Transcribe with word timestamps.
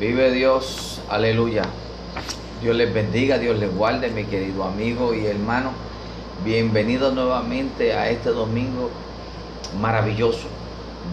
Vive 0.00 0.30
Dios, 0.30 1.02
aleluya. 1.10 1.60
Dios 2.62 2.74
les 2.74 2.94
bendiga, 2.94 3.36
Dios 3.36 3.58
les 3.58 3.70
guarde, 3.70 4.08
mi 4.08 4.24
querido 4.24 4.64
amigo 4.64 5.12
y 5.12 5.26
hermano. 5.26 5.72
Bienvenido 6.42 7.12
nuevamente 7.12 7.92
a 7.92 8.08
este 8.08 8.30
domingo 8.30 8.88
maravilloso, 9.78 10.46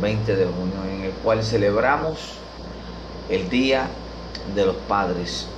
20 0.02 0.38
de 0.38 0.46
junio, 0.46 0.90
en 0.90 1.04
el 1.04 1.12
cual 1.12 1.44
celebramos 1.44 2.36
el 3.28 3.50
Día 3.50 3.90
de 4.56 4.66
los 4.66 4.78
Padres. 4.88 5.50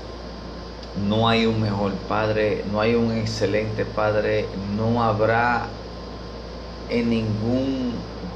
No 1.07 1.29
hay 1.29 1.45
un 1.45 1.61
mejor 1.61 1.91
padre, 2.07 2.63
no 2.71 2.81
hay 2.81 2.95
un 2.95 3.15
excelente 3.15 3.85
padre, 3.85 4.47
no 4.75 5.03
habrá 5.03 5.67
en 6.89 7.11
ningún 7.11 7.93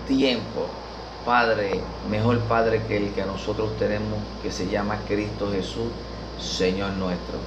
tiempo 0.08 0.68
Padre, 1.26 1.82
mejor 2.10 2.40
Padre 2.40 2.82
que 2.88 2.98
el 2.98 3.14
que 3.14 3.24
nosotros 3.24 3.78
tenemos, 3.78 4.20
que 4.42 4.52
se 4.52 4.68
llama 4.68 5.00
Cristo 5.08 5.50
Jesús, 5.52 5.88
Señor 6.40 6.92
nuestro. 6.94 7.38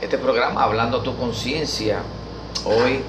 Este 0.00 0.18
programa, 0.18 0.62
Hablando 0.62 0.98
a 0.98 1.02
tu 1.02 1.16
conciencia, 1.16 2.02
hoy 2.64 3.02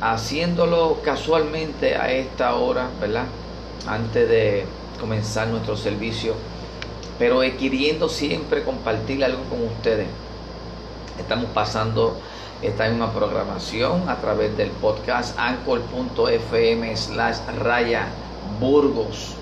haciéndolo 0.00 0.98
casualmente 1.02 1.96
a 1.96 2.10
esta 2.12 2.54
hora, 2.54 2.88
¿verdad? 3.00 3.24
Antes 3.86 4.28
de 4.28 4.66
comenzar 5.00 5.48
nuestro 5.48 5.76
servicio, 5.76 6.34
pero 7.18 7.40
queriendo 7.40 8.08
siempre 8.08 8.62
compartir 8.62 9.24
algo 9.24 9.42
con 9.44 9.64
ustedes. 9.64 10.06
Estamos 11.18 11.46
pasando 11.54 12.16
esta 12.62 12.88
misma 12.88 13.12
programación 13.12 14.08
a 14.08 14.16
través 14.16 14.56
del 14.56 14.70
podcast 14.70 15.36
anchor.fm 15.38 16.96
slash 16.96 17.38
raya 17.58 18.06
burgos. 18.60 19.34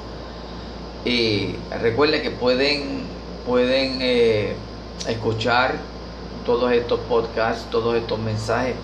Y 1.04 1.54
recuerden 1.80 2.22
que 2.22 2.30
pueden, 2.30 3.02
pueden 3.46 3.98
eh, 4.00 4.54
escuchar 5.06 5.74
todos 6.46 6.72
estos 6.72 7.00
podcasts, 7.00 7.70
todos 7.70 7.94
estos 7.94 8.18
mensajes 8.18 8.74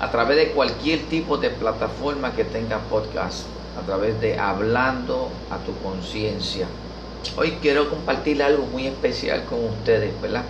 a 0.00 0.10
través 0.10 0.36
de 0.36 0.48
cualquier 0.48 1.00
tipo 1.08 1.36
de 1.36 1.50
plataforma 1.50 2.32
que 2.34 2.44
tenga 2.44 2.78
podcast, 2.90 3.44
a 3.80 3.86
través 3.86 4.20
de 4.20 4.36
Hablando 4.36 5.28
a 5.50 5.58
tu 5.58 5.76
conciencia. 5.80 6.66
Hoy 7.36 7.52
quiero 7.62 7.88
compartir 7.88 8.42
algo 8.42 8.66
muy 8.66 8.88
especial 8.88 9.44
con 9.44 9.64
ustedes, 9.64 10.20
¿verdad? 10.20 10.42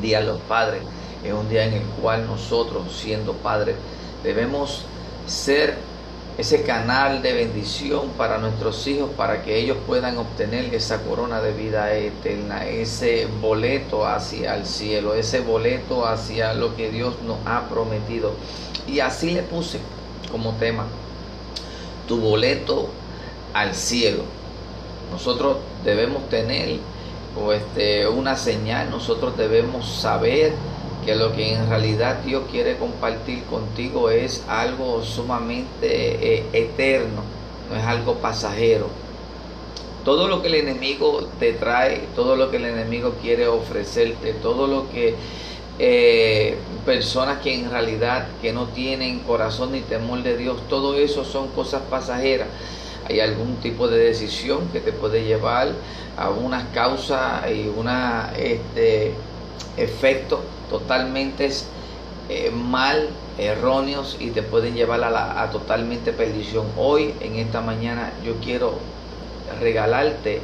Día 0.00 0.22
los 0.22 0.40
Padres 0.40 0.80
es 1.24 1.32
un 1.32 1.48
día 1.48 1.64
en 1.64 1.74
el 1.74 1.82
cual 2.00 2.26
nosotros, 2.26 2.84
siendo 2.94 3.32
padres, 3.32 3.76
debemos 4.22 4.82
ser 5.26 5.74
ese 6.36 6.62
canal 6.62 7.22
de 7.22 7.32
bendición 7.32 8.08
para 8.18 8.38
nuestros 8.38 8.86
hijos, 8.88 9.10
para 9.16 9.42
que 9.42 9.56
ellos 9.56 9.76
puedan 9.86 10.18
obtener 10.18 10.74
esa 10.74 11.02
corona 11.02 11.40
de 11.40 11.52
vida 11.52 11.94
eterna, 11.94 12.66
ese 12.66 13.26
boleto 13.40 14.06
hacia 14.06 14.56
el 14.56 14.66
cielo, 14.66 15.14
ese 15.14 15.40
boleto 15.40 16.06
hacia 16.06 16.52
lo 16.52 16.74
que 16.74 16.90
Dios 16.90 17.14
nos 17.24 17.38
ha 17.46 17.68
prometido. 17.68 18.32
Y 18.88 19.00
así 19.00 19.30
le 19.30 19.42
puse 19.42 19.78
como 20.30 20.54
tema, 20.54 20.86
tu 22.08 22.18
boleto 22.18 22.88
al 23.52 23.74
cielo. 23.74 24.24
Nosotros 25.12 25.58
debemos 25.84 26.28
tener 26.28 26.80
este, 27.54 28.08
una 28.08 28.36
señal, 28.36 28.90
nosotros 28.90 29.36
debemos 29.36 29.88
saber 29.88 30.52
que 31.04 31.14
lo 31.14 31.32
que 31.32 31.54
en 31.54 31.68
realidad 31.68 32.20
Dios 32.24 32.44
quiere 32.50 32.76
compartir 32.76 33.42
contigo 33.44 34.10
es 34.10 34.42
algo 34.48 35.02
sumamente 35.02 36.38
eh, 36.38 36.46
eterno, 36.52 37.22
no 37.70 37.76
es 37.76 37.84
algo 37.84 38.14
pasajero. 38.16 38.88
Todo 40.04 40.28
lo 40.28 40.42
que 40.42 40.48
el 40.48 40.54
enemigo 40.54 41.28
te 41.38 41.52
trae, 41.52 42.08
todo 42.14 42.36
lo 42.36 42.50
que 42.50 42.58
el 42.58 42.66
enemigo 42.66 43.14
quiere 43.22 43.46
ofrecerte, 43.46 44.34
todo 44.34 44.66
lo 44.66 44.90
que 44.90 45.14
eh, 45.78 46.56
personas 46.86 47.40
que 47.40 47.54
en 47.54 47.70
realidad 47.70 48.28
que 48.40 48.52
no 48.52 48.66
tienen 48.68 49.20
corazón 49.20 49.72
ni 49.72 49.80
temor 49.80 50.22
de 50.22 50.36
Dios, 50.36 50.58
todo 50.68 50.96
eso 50.96 51.24
son 51.24 51.48
cosas 51.48 51.82
pasajeras. 51.90 52.48
Hay 53.08 53.20
algún 53.20 53.56
tipo 53.56 53.88
de 53.88 53.98
decisión 53.98 54.68
que 54.72 54.80
te 54.80 54.92
puede 54.92 55.24
llevar 55.24 55.72
a 56.16 56.30
unas 56.30 56.64
causas 56.72 57.50
y 57.50 57.68
una 57.68 58.32
este, 58.36 59.14
efecto 59.76 60.42
totalmente 60.70 61.50
eh, 62.28 62.50
mal, 62.50 63.08
erróneos 63.38 64.16
y 64.20 64.30
te 64.30 64.42
pueden 64.42 64.74
llevar 64.74 65.02
a, 65.04 65.10
la, 65.10 65.42
a 65.42 65.50
totalmente 65.50 66.12
perdición. 66.12 66.66
Hoy, 66.76 67.14
en 67.20 67.36
esta 67.36 67.60
mañana, 67.60 68.12
yo 68.24 68.34
quiero 68.36 68.78
regalarte 69.60 70.40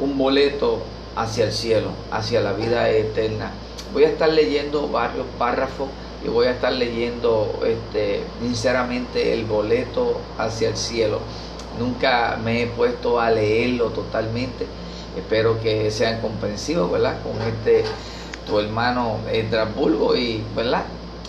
un 0.00 0.18
boleto 0.18 0.82
hacia 1.14 1.44
el 1.44 1.52
cielo, 1.52 1.90
hacia 2.10 2.40
la 2.40 2.52
vida 2.52 2.90
eterna. 2.90 3.50
Voy 3.92 4.04
a 4.04 4.08
estar 4.08 4.28
leyendo 4.28 4.88
varios 4.88 5.26
párrafos 5.38 5.88
y 6.24 6.28
voy 6.28 6.46
a 6.46 6.50
estar 6.50 6.72
leyendo 6.72 7.60
este, 7.64 8.22
sinceramente 8.42 9.32
el 9.32 9.44
boleto 9.44 10.20
hacia 10.38 10.68
el 10.68 10.76
cielo. 10.76 11.20
Nunca 11.78 12.38
me 12.42 12.62
he 12.62 12.66
puesto 12.66 13.20
a 13.20 13.30
leerlo 13.30 13.90
totalmente. 13.90 14.66
Espero 15.16 15.60
que 15.60 15.90
sean 15.90 16.20
comprensivos, 16.20 16.90
¿verdad? 16.90 17.22
Con 17.22 17.40
este 17.40 17.84
tu 18.46 18.60
hermano 18.60 19.18
Estrasburgo 19.30 20.16
y, 20.16 20.42
¿verdad? 20.54 20.84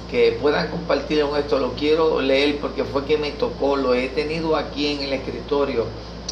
Que 0.10 0.38
puedan 0.42 0.70
compartir 0.70 1.22
con 1.22 1.38
esto. 1.38 1.60
Lo 1.60 1.74
quiero 1.74 2.22
leer 2.22 2.60
porque 2.60 2.84
fue 2.84 3.06
que 3.06 3.18
me 3.18 3.32
tocó, 3.32 3.76
lo 3.76 3.94
he 3.94 4.08
tenido 4.10 4.56
aquí 4.56 4.88
en 4.88 5.02
el 5.02 5.14
escritorio 5.14 5.86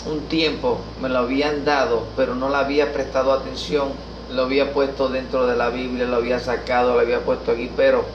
un 0.06 0.22
tiempo, 0.28 0.80
me 1.02 1.10
lo 1.10 1.20
habían 1.20 1.66
dado, 1.66 2.06
pero 2.16 2.36
no 2.36 2.50
le 2.50 2.58
había 2.58 2.94
prestado 2.94 3.34
atención. 3.34 3.90
Lo 4.32 4.44
había 4.44 4.74
puesto 4.74 5.10
dentro 5.10 5.46
de 5.46 5.56
la 5.56 5.70
Biblia, 5.70 6.06
lo 6.06 6.18
había 6.18 6.40
sacado, 6.40 6.96
lo 6.96 7.00
había 7.00 7.20
puesto 7.20 7.52
aquí, 7.52 7.70
pero 7.76 8.06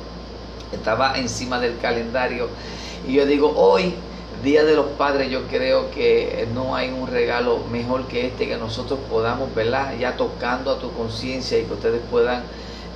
estaba 0.73 1.17
encima 1.17 1.61
del 1.61 1.79
calendario. 1.79 2.49
Y 3.07 3.15
yo 3.15 3.27
digo, 3.27 3.53
hoy 3.57 3.95
Día 4.43 4.65
de 4.65 4.75
los 4.75 4.87
Padres, 4.97 5.31
yo 5.31 5.47
creo 5.49 5.91
que 5.91 6.49
no 6.55 6.75
hay 6.75 6.89
un 6.89 7.07
regalo 7.07 7.59
mejor 7.71 8.07
que 8.07 8.29
este 8.29 8.49
que 8.49 8.57
nosotros 8.57 8.99
podamos, 9.11 9.55
¿verdad? 9.55 9.95
Ya 9.99 10.17
tocando 10.17 10.71
a 10.71 10.79
tu 10.79 10.91
conciencia 10.93 11.59
y 11.59 11.65
que 11.65 11.75
ustedes 11.75 12.01
puedan 12.11 12.43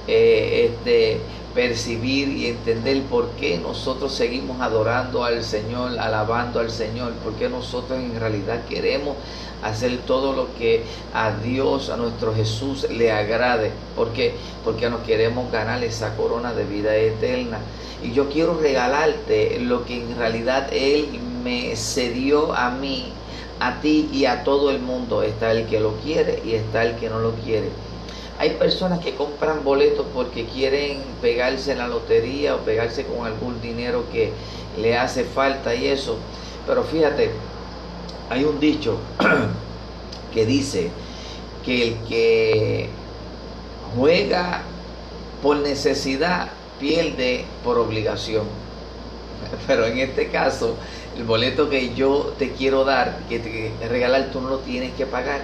eh, 0.09 0.71
este, 0.71 1.21
percibir 1.55 2.29
y 2.29 2.47
entender 2.47 3.03
por 3.03 3.29
qué 3.33 3.59
nosotros 3.59 4.15
seguimos 4.15 4.63
adorando 4.63 5.23
al 5.23 5.45
Señor, 5.45 5.99
alabando 5.99 6.61
al 6.61 6.71
Señor, 6.71 7.13
porque 7.23 7.51
nosotros 7.51 7.99
en 7.99 8.19
realidad 8.19 8.65
queremos 8.67 9.15
hacer 9.63 9.99
todo 10.07 10.33
lo 10.33 10.49
que 10.57 10.83
a 11.13 11.31
Dios, 11.31 11.91
a 11.91 11.99
nuestro 11.99 12.35
Jesús 12.35 12.89
le 12.89 13.13
agrade. 13.13 13.71
¿Por 13.95 14.15
qué? 14.15 14.35
Porque 14.65 14.89
nos 14.89 15.03
queremos 15.03 15.53
ganar 15.53 15.85
esa 15.85 16.17
corona 16.17 16.55
de 16.55 16.65
vida 16.65 16.97
eterna. 16.97 17.59
Y 18.03 18.13
yo 18.13 18.31
quiero 18.31 18.59
regalarte 18.59 19.59
lo 19.61 19.85
que 19.85 20.03
en 20.03 20.17
realidad 20.17 20.69
Él 20.73 21.21
me 21.45 21.77
cedió 21.77 22.55
a 22.55 22.71
mí, 22.71 23.13
a 23.61 23.81
ti 23.81 24.09
y 24.13 24.25
a 24.25 24.43
todo 24.43 24.71
el 24.71 24.81
mundo. 24.81 25.23
Está 25.23 25.53
el 25.53 25.67
que 25.67 25.79
lo 25.79 25.93
quiere 25.99 26.43
y 26.45 26.55
está 26.55 26.83
el 26.83 26.97
que 26.97 27.09
no 27.09 27.21
lo 27.21 27.33
quiere. 27.35 27.69
Hay 28.39 28.51
personas 28.51 28.99
que 28.99 29.15
compran 29.15 29.63
boletos 29.63 30.07
porque 30.13 30.47
quieren 30.47 31.03
pegarse 31.23 31.73
en 31.73 31.79
la 31.79 31.87
lotería 31.87 32.57
o 32.57 32.59
pegarse 32.59 33.05
con 33.05 33.25
algún 33.27 33.61
dinero 33.61 34.05
que 34.11 34.33
le 34.81 34.97
hace 34.97 35.25
falta 35.25 35.75
y 35.75 35.87
eso. 35.87 36.17
Pero 36.67 36.83
fíjate, 36.83 37.31
hay 38.31 38.45
un 38.45 38.59
dicho 38.59 38.99
que 40.35 40.47
dice 40.47 40.91
que 41.65 41.89
el 41.89 41.95
que 42.09 42.89
juega 43.97 44.63
por 45.43 45.59
necesidad 45.59 46.49
pierde 46.81 47.45
por 47.63 47.79
obligación. 47.79 48.47
Pero 49.67 49.87
en 49.87 49.99
este 49.99 50.29
caso, 50.29 50.77
el 51.17 51.25
boleto 51.25 51.71
que 51.71 51.95
yo 51.95 52.35
te 52.39 52.53
quiero 52.53 52.85
dar, 52.85 53.19
que 53.29 53.39
te 53.39 53.89
regalar, 53.89 54.31
tú 54.33 54.41
no 54.41 54.49
lo 54.49 54.59
tienes 54.59 54.93
que 54.95 55.07
pagar. 55.07 55.43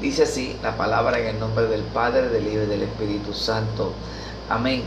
Dice 0.00 0.22
así 0.22 0.56
la 0.62 0.76
palabra 0.76 1.18
en 1.18 1.26
el 1.26 1.40
nombre 1.40 1.66
del 1.66 1.82
Padre, 1.82 2.28
del 2.28 2.46
Hijo 2.46 2.62
y 2.62 2.66
del 2.66 2.82
Espíritu 2.82 3.34
Santo. 3.34 3.92
Amén. 4.48 4.82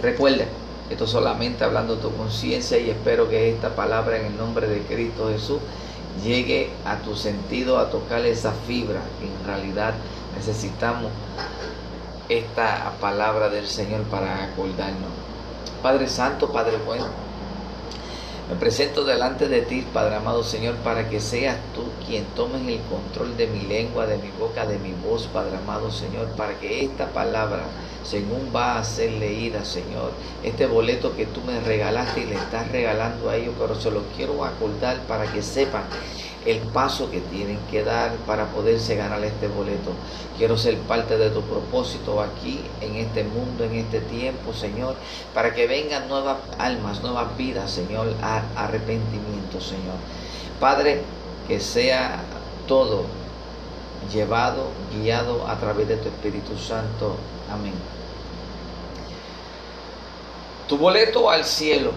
Recuerda, 0.00 0.44
esto 0.90 1.06
solamente 1.06 1.64
hablando 1.64 1.96
tu 1.96 2.14
conciencia 2.14 2.78
y 2.78 2.90
espero 2.90 3.28
que 3.28 3.50
esta 3.50 3.74
palabra 3.74 4.18
en 4.18 4.26
el 4.26 4.36
nombre 4.36 4.68
de 4.68 4.80
Cristo 4.82 5.28
Jesús 5.28 5.58
llegue 6.24 6.70
a 6.84 6.98
tu 6.98 7.16
sentido, 7.16 7.78
a 7.78 7.90
tocar 7.90 8.24
esa 8.24 8.52
fibra 8.66 9.00
en 9.20 9.46
realidad 9.46 9.94
necesitamos 10.36 11.10
esta 12.28 12.92
palabra 13.00 13.48
del 13.48 13.66
Señor 13.66 14.02
para 14.02 14.44
acordarnos. 14.44 15.10
Padre 15.82 16.08
Santo, 16.08 16.52
Padre 16.52 16.76
bueno 16.86 17.27
me 18.48 18.56
presento 18.56 19.04
delante 19.04 19.46
de 19.46 19.60
ti, 19.60 19.84
Padre 19.92 20.16
amado 20.16 20.42
Señor, 20.42 20.76
para 20.76 21.10
que 21.10 21.20
seas 21.20 21.56
tú 21.74 21.84
quien 22.06 22.24
tomes 22.34 22.66
el 22.66 22.80
control 22.88 23.36
de 23.36 23.46
mi 23.46 23.60
lengua, 23.60 24.06
de 24.06 24.16
mi 24.16 24.30
boca, 24.38 24.64
de 24.64 24.78
mi 24.78 24.92
voz, 24.92 25.26
Padre 25.26 25.58
amado 25.58 25.90
Señor, 25.90 26.28
para 26.28 26.58
que 26.58 26.82
esta 26.84 27.08
palabra, 27.08 27.64
según 28.04 28.50
va 28.54 28.78
a 28.78 28.84
ser 28.84 29.12
leída, 29.12 29.66
Señor, 29.66 30.12
este 30.42 30.66
boleto 30.66 31.14
que 31.14 31.26
tú 31.26 31.42
me 31.42 31.60
regalaste 31.60 32.22
y 32.22 32.26
le 32.26 32.36
estás 32.36 32.72
regalando 32.72 33.28
a 33.28 33.36
ellos, 33.36 33.54
pero 33.58 33.74
se 33.74 33.90
lo 33.90 34.02
quiero 34.16 34.42
acordar 34.42 34.98
para 35.02 35.30
que 35.30 35.42
sepan 35.42 35.82
el 36.50 36.60
paso 36.60 37.10
que 37.10 37.20
tienen 37.20 37.58
que 37.70 37.84
dar 37.84 38.12
para 38.26 38.46
poderse 38.46 38.96
ganar 38.96 39.22
este 39.22 39.48
boleto. 39.48 39.92
Quiero 40.38 40.56
ser 40.56 40.78
parte 40.78 41.18
de 41.18 41.30
tu 41.30 41.42
propósito 41.42 42.20
aquí, 42.22 42.60
en 42.80 42.96
este 42.96 43.24
mundo, 43.24 43.64
en 43.64 43.74
este 43.74 44.00
tiempo, 44.00 44.54
Señor, 44.54 44.94
para 45.34 45.54
que 45.54 45.66
vengan 45.66 46.08
nuevas 46.08 46.38
almas, 46.58 47.02
nuevas 47.02 47.36
vidas, 47.36 47.70
Señor, 47.70 48.14
a 48.22 48.42
arrepentimiento, 48.56 49.60
Señor. 49.60 49.96
Padre, 50.58 51.02
que 51.46 51.60
sea 51.60 52.22
todo 52.66 53.04
llevado, 54.12 54.68
guiado 54.92 55.46
a 55.48 55.56
través 55.56 55.88
de 55.88 55.96
tu 55.96 56.08
Espíritu 56.08 56.56
Santo. 56.56 57.16
Amén. 57.50 57.74
Tu 60.66 60.78
boleto 60.78 61.28
al 61.28 61.44
cielo. 61.44 61.92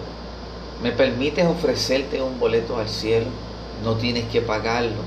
¿Me 0.82 0.90
permites 0.90 1.46
ofrecerte 1.46 2.20
un 2.20 2.40
boleto 2.40 2.76
al 2.76 2.88
cielo? 2.88 3.26
No 3.82 3.94
tienes 3.94 4.24
que 4.26 4.40
pagarlo. 4.40 5.02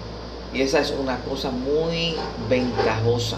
Y 0.54 0.62
esa 0.62 0.80
es 0.80 0.92
una 0.92 1.19
cosa 1.19 1.51
muy 1.51 2.16
ventajosa. 2.50 3.38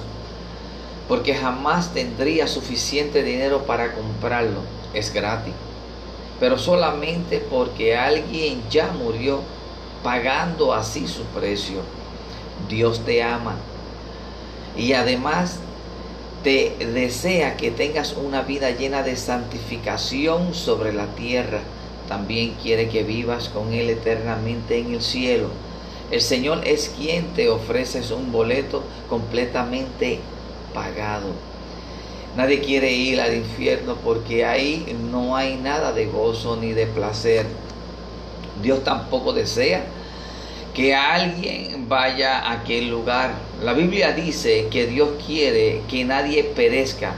Porque 1.07 1.36
jamás 1.36 1.94
tendría 1.94 2.48
suficiente 2.48 3.24
dinero 3.24 3.63
para 3.63 3.94
comprarlo. 3.94 4.62
Es 4.94 5.13
gratis. 5.13 5.54
Pero 6.39 6.57
solamente 6.57 7.39
porque 7.39 7.95
alguien 7.95 8.62
ya 8.69 8.92
murió 8.92 9.42
pagando 10.04 10.74
así 10.74 11.07
su 11.07 11.24
precio. 11.24 11.81
Dios 12.69 13.04
te 13.06 13.24
ama. 13.24 13.56
Y 14.75 14.94
además 14.94 15.60
te 16.44 16.75
desea 16.94 17.57
que 17.57 17.72
tengas 17.72 18.13
una 18.13 18.42
vida 18.42 18.69
llena 18.72 19.01
de 19.04 19.16
santificación 19.16 20.54
sobre 20.54 20.94
la 20.94 21.07
tierra. 21.07 21.62
También 22.07 22.56
quiere 22.62 22.89
que 22.89 23.04
vivas 23.04 23.50
con 23.50 23.74
Él 23.74 23.89
eternamente 23.89 24.77
en 24.77 24.94
el 24.94 25.01
cielo. 25.01 25.50
El 26.09 26.21
Señor 26.21 26.62
es 26.65 26.94
quien 26.98 27.25
te 27.33 27.50
ofrece 27.50 28.01
un 28.13 28.31
boleto 28.31 28.83
completamente 29.09 30.19
pagado. 30.74 31.27
Nadie 32.38 32.62
quiere 32.62 32.94
ir 32.94 33.19
al 33.19 33.36
infierno 33.36 33.98
porque 34.04 34.45
ahí 34.45 34.95
no 35.12 35.36
hay 35.36 35.56
nada 35.56 35.92
de 35.92 36.06
gozo 36.06 36.56
ni 36.56 36.71
de 36.71 36.86
placer. 36.86 37.45
Dios 38.62 38.83
tampoco 38.83 39.33
desea 39.33 39.83
que 40.74 40.95
alguien 40.95 41.89
vaya 41.89 42.39
a 42.39 42.54
aquel 42.54 42.89
lugar. 42.89 43.33
La 43.63 43.74
Biblia 43.74 44.13
dice 44.13 44.68
que 44.71 44.86
Dios 44.86 45.09
quiere 45.25 45.81
que 45.89 46.06
nadie 46.06 46.44
perezca. 46.44 47.15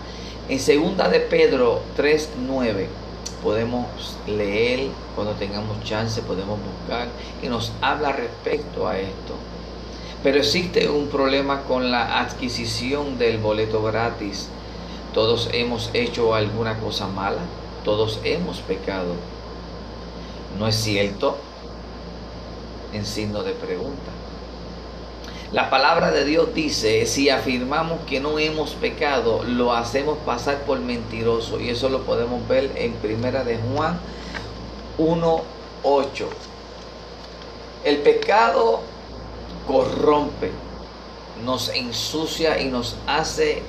En 0.47 0.59
segunda 0.59 1.09
de 1.09 1.19
Pedro 1.19 1.81
3:9 1.95 2.98
podemos 3.43 3.85
leer 4.27 4.89
cuando 5.15 5.33
tengamos 5.33 5.83
chance, 5.83 6.21
podemos 6.21 6.59
buscar 6.59 7.07
y 7.41 7.47
nos 7.47 7.71
habla 7.81 8.11
respecto 8.11 8.87
a 8.87 8.97
esto. 8.97 9.35
Pero 10.23 10.39
existe 10.39 10.89
un 10.89 11.07
problema 11.07 11.61
con 11.63 11.91
la 11.91 12.19
adquisición 12.19 13.17
del 13.17 13.37
boleto 13.37 13.81
gratis. 13.81 14.49
Todos 15.13 15.49
hemos 15.53 15.89
hecho 15.93 16.35
alguna 16.35 16.77
cosa 16.79 17.07
mala, 17.07 17.41
todos 17.83 18.19
hemos 18.23 18.59
pecado. 18.59 19.13
¿No 20.57 20.67
es 20.67 20.75
cierto? 20.75 21.37
en 22.93 23.05
signo 23.05 23.43
de 23.43 23.53
pregunta. 23.53 24.11
La 25.51 25.71
palabra 25.71 26.11
de 26.11 26.25
Dios 26.25 26.53
dice, 26.53 27.07
si 27.07 27.31
afirmamos 27.31 28.01
que 28.07 28.19
no 28.19 28.37
hemos 28.37 28.75
pecado, 28.75 29.41
lo 29.43 29.73
hacemos 29.73 30.19
pasar 30.19 30.59
por 30.59 30.79
mentiroso. 30.79 31.59
Y 31.59 31.69
eso 31.69 31.89
lo 31.89 32.03
podemos 32.03 32.47
ver 32.47 32.71
en 32.75 32.93
Primera 32.93 33.43
de 33.43 33.57
Juan 33.57 33.99
1.8. 34.99 36.25
El 37.83 37.97
pecado 37.97 38.81
corrompe, 39.65 40.51
nos 41.43 41.69
ensucia 41.69 42.59
y 42.59 42.65
nos 42.65 42.97
hace 43.07 43.63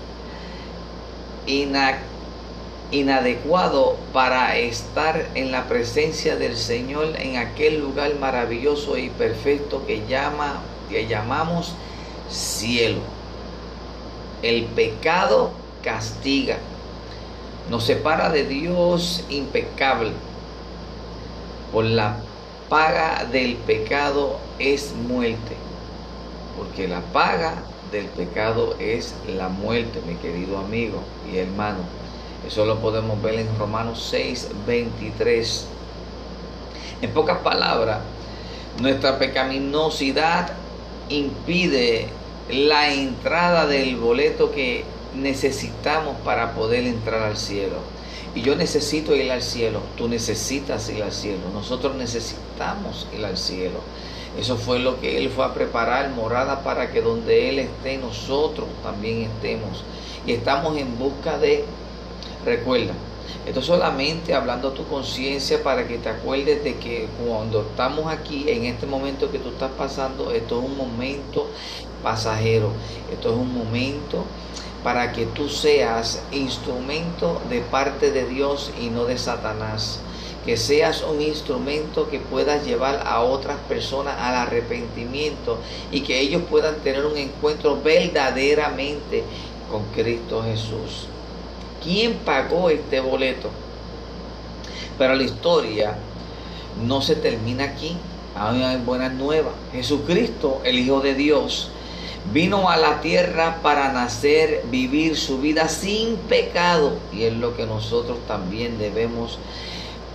inadecuado 2.91 3.97
para 4.13 4.57
estar 4.59 5.29
en 5.35 5.51
la 5.51 5.67
presencia 5.67 6.37
del 6.37 6.57
Señor 6.57 7.15
en 7.19 7.37
aquel 7.37 7.81
lugar 7.81 8.15
maravilloso 8.17 8.99
y 8.99 9.09
perfecto 9.09 9.87
que 9.87 10.07
llama 10.07 10.61
que 10.91 11.07
llamamos 11.07 11.73
cielo. 12.29 13.01
El 14.43 14.65
pecado 14.65 15.53
castiga. 15.83 16.59
Nos 17.71 17.85
separa 17.85 18.31
de 18.31 18.45
Dios 18.45 19.25
impecable. 19.31 20.13
Por 21.73 21.85
la 21.85 22.17
paga 22.69 23.25
del 23.31 23.57
pecado 23.57 24.39
es 24.59 24.93
muerte. 24.95 25.57
Porque 26.57 26.89
la 26.89 27.01
paga 27.01 27.55
del 27.93 28.07
pecado 28.07 28.77
es 28.79 29.15
la 29.29 29.49
muerte, 29.49 30.01
mi 30.07 30.15
querido 30.15 30.59
amigo 30.59 31.03
y 31.31 31.39
hermano. 31.39 31.79
Eso 32.47 32.65
lo 32.65 32.79
podemos 32.79 33.21
ver 33.23 33.35
en 33.35 33.59
Romanos 33.59 34.07
6, 34.11 34.49
23. 34.67 35.67
En 37.03 37.11
pocas 37.11 37.39
palabras, 37.39 38.01
nuestra 38.81 39.19
pecaminosidad 39.19 40.53
impide 41.11 42.09
la 42.49 42.93
entrada 42.93 43.67
del 43.67 43.97
boleto 43.97 44.51
que 44.51 44.85
necesitamos 45.15 46.17
para 46.25 46.55
poder 46.55 46.85
entrar 46.87 47.23
al 47.23 47.37
cielo. 47.37 47.77
Y 48.35 48.43
yo 48.43 48.55
necesito 48.55 49.15
ir 49.15 49.31
al 49.33 49.43
cielo, 49.43 49.83
tú 49.97 50.09
necesitas 50.09 50.89
ir 50.89 51.03
al 51.03 51.13
cielo, 51.13 51.41
nosotros 51.53 51.97
necesitamos 51.97 53.09
ir 53.17 53.25
al 53.25 53.37
cielo. 53.37 53.81
Eso 54.39 54.57
fue 54.57 54.79
lo 54.79 55.01
que 55.01 55.19
Él 55.19 55.29
fue 55.31 55.45
a 55.45 55.53
preparar, 55.53 56.11
morada 56.11 56.63
para 56.63 56.93
que 56.93 57.03
donde 57.03 57.49
Él 57.49 57.59
esté, 57.59 57.99
nosotros 57.99 58.69
también 58.83 59.23
estemos. 59.23 59.85
Y 60.25 60.33
estamos 60.33 60.77
en 60.79 60.97
busca 60.99 61.39
de 61.39 61.65
Recuerda, 62.45 62.95
esto 63.47 63.63
solamente 63.63 64.35
hablando 64.35 64.69
a 64.69 64.75
tu 64.75 64.87
conciencia 64.87 65.63
para 65.63 65.89
que 65.89 65.99
te 65.99 66.11
acuerdes 66.11 66.63
de 66.63 66.77
que 66.77 67.09
cuando 67.27 67.63
estamos 67.63 68.13
aquí, 68.13 68.45
en 68.49 68.67
este 68.67 68.87
momento 68.87 69.31
que 69.31 69.39
tú 69.39 69.49
estás 69.49 69.71
pasando, 69.79 70.31
esto 70.31 70.59
es 70.59 70.65
un 70.67 70.77
momento 70.77 71.47
pasajero. 72.03 72.71
Esto 73.11 73.31
es 73.31 73.37
un 73.37 73.55
momento 73.55 74.25
para 74.85 75.13
que 75.13 75.27
tú 75.27 75.49
seas 75.49 76.23
instrumento 76.33 77.41
de 77.49 77.61
parte 77.61 78.11
de 78.11 78.27
Dios 78.27 78.73
y 78.81 78.89
no 78.89 79.05
de 79.05 79.17
Satanás. 79.17 80.01
Que 80.45 80.57
seas 80.57 81.03
un 81.03 81.21
instrumento 81.21 82.09
que 82.09 82.19
puedas 82.19 82.65
llevar 82.67 83.03
a 83.07 83.21
otras 83.21 83.59
personas 83.69 84.17
al 84.19 84.35
arrepentimiento 84.35 85.59
y 85.91 86.03
que 86.03 86.21
ellos 86.21 86.43
puedan 86.49 86.77
tener 86.77 87.05
un 87.05 87.17
encuentro 87.17 87.81
verdaderamente 87.83 89.23
con 89.71 89.85
Cristo 89.95 90.43
Jesús 90.43 91.09
quién 91.83 92.15
pagó 92.25 92.71
este 92.71 93.01
boleto. 93.01 93.51
Pero 94.99 95.15
la 95.15 95.23
historia 95.23 95.97
no 96.87 97.03
se 97.03 97.17
termina 97.17 97.65
aquí. 97.65 97.97
Hay 98.37 98.81
buenas 98.85 99.13
nuevas. 99.13 99.55
Jesucristo, 99.73 100.61
el 100.65 100.79
Hijo 100.79 101.01
de 101.01 101.15
Dios, 101.15 101.71
vino 102.33 102.71
a 102.71 102.77
la 102.77 103.01
tierra 103.01 103.59
para 103.63 103.93
nacer, 103.93 104.65
vivir 104.71 105.17
su 105.17 105.41
vida 105.41 105.69
sin 105.69 106.17
pecado. 106.17 106.99
Y 107.13 107.25
es 107.25 107.35
lo 107.35 107.57
que 107.57 107.67
nosotros 107.67 108.19
también 108.27 108.79
debemos 108.79 109.39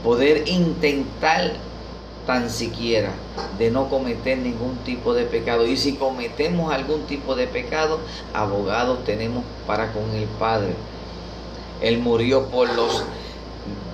poder 0.04 0.48
intentar 0.48 1.54
tan 2.26 2.50
siquiera 2.50 3.12
de 3.58 3.70
no 3.70 3.90
cometer 3.90 4.38
ningún 4.38 4.78
tipo 4.78 5.14
de 5.14 5.26
pecado. 5.26 5.66
Y 5.66 5.78
si 5.78 5.94
cometemos 5.94 6.74
algún 6.74 7.04
tipo 7.04 7.36
de 7.36 7.48
pecado, 7.48 8.00
abogados 8.34 9.04
tenemos 9.04 9.44
para 9.68 9.92
con 9.92 10.10
el 10.16 10.26
Padre. 10.40 10.74
Él 11.82 12.00
murió 12.00 12.48
por 12.48 12.74
los 12.74 13.04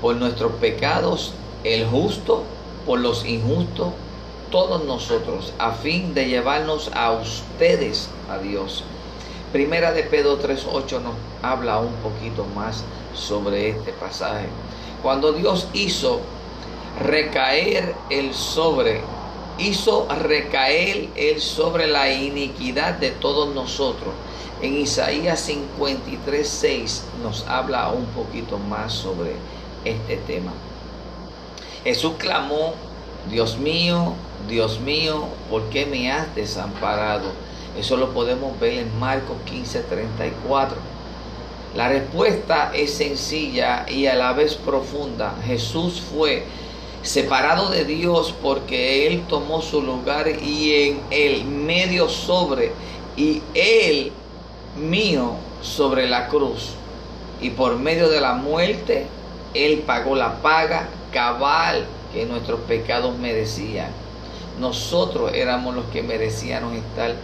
por 0.02 0.16
nuestros 0.16 0.54
pecados, 0.54 1.34
el 1.64 1.86
justo 1.86 2.44
por 2.86 3.00
los 3.00 3.24
injustos, 3.26 3.90
todos 4.50 4.84
nosotros, 4.84 5.54
a 5.60 5.72
fin 5.74 6.14
de 6.14 6.28
llevarnos 6.28 6.90
a 6.94 7.12
ustedes 7.12 8.10
a 8.30 8.40
Dios. 8.40 8.84
Primera 9.54 9.94
de 9.94 10.04
Pedro 10.04 10.40
3:8 10.40 11.00
nos 11.02 11.14
habla 11.44 11.80
un 11.80 11.94
poquito 11.96 12.46
más 12.56 12.84
sobre 13.14 13.70
este 13.70 13.92
pasaje. 13.94 14.48
Cuando 15.04 15.34
Dios 15.34 15.68
hizo 15.74 16.20
recaer 17.00 17.96
el 18.10 18.34
sobre, 18.34 19.02
hizo 19.58 20.08
recaer 20.10 21.10
el 21.16 21.42
sobre 21.42 21.88
la 21.88 22.12
iniquidad 22.12 22.96
de 22.96 23.12
todos 23.12 23.54
nosotros 23.54 24.14
en 24.62 24.78
Isaías 24.78 25.40
53, 25.42 26.48
6 26.48 27.04
nos 27.24 27.46
habla 27.48 27.90
un 27.90 28.06
poquito 28.06 28.58
más 28.58 28.94
sobre 28.94 29.34
este 29.86 30.18
tema. 30.18 30.52
Jesús 31.84 32.14
clamó, 32.18 32.76
Dios 33.30 33.58
mío, 33.58 34.14
Dios 34.48 34.80
mío, 34.80 35.26
¿por 35.50 35.64
qué 35.70 35.86
me 35.86 36.12
has 36.12 36.34
desamparado? 36.36 37.32
Eso 37.78 37.98
lo 37.98 38.14
podemos 38.14 38.60
ver 38.60 38.80
en 38.80 39.00
Marcos 39.00 39.38
15, 39.46 39.82
34. 39.84 40.78
La 41.76 41.88
respuesta 41.88 42.72
es 42.76 42.94
sencilla 42.94 43.86
y 43.90 44.06
a 44.06 44.16
la 44.16 44.34
vez 44.34 44.56
profunda. 44.56 45.34
Jesús 45.46 46.02
fue 46.02 46.46
separado 47.02 47.70
de 47.70 47.86
Dios 47.86 48.36
porque 48.44 49.08
Él 49.08 49.24
tomó 49.28 49.62
su 49.62 49.82
lugar 49.82 50.28
y 50.28 50.74
en 50.74 51.02
el 51.10 51.46
medio 51.46 52.10
sobre 52.10 52.74
y 53.16 53.42
Él 53.56 54.12
mío 54.76 55.36
sobre 55.62 56.08
la 56.08 56.28
cruz. 56.28 56.72
Y 57.42 57.52
por 57.52 57.78
medio 57.78 58.10
de 58.10 58.22
la 58.22 58.34
muerte, 58.34 59.08
Él 59.54 59.84
pagó 59.86 60.16
la 60.16 60.42
paga 60.42 60.88
cabal 61.12 61.86
que 62.14 62.26
nuestros 62.26 62.60
pecados 62.62 63.18
merecían. 63.18 63.90
Nosotros 64.60 65.32
éramos 65.34 65.76
los 65.76 65.86
que 65.86 66.04
merecíamos 66.04 66.76
estar 66.76 67.16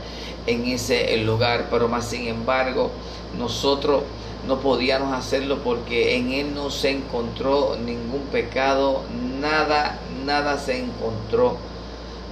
en 0.47 0.65
ese 0.65 1.15
lugar, 1.17 1.67
pero 1.69 1.87
más 1.87 2.07
sin 2.07 2.27
embargo, 2.27 2.89
nosotros 3.37 4.03
no 4.47 4.59
podíamos 4.59 5.13
hacerlo 5.13 5.59
porque 5.63 6.15
en 6.15 6.31
Él 6.31 6.53
no 6.55 6.69
se 6.69 6.91
encontró 6.91 7.75
ningún 7.75 8.21
pecado, 8.31 9.03
nada, 9.41 9.99
nada 10.25 10.57
se 10.57 10.79
encontró 10.79 11.57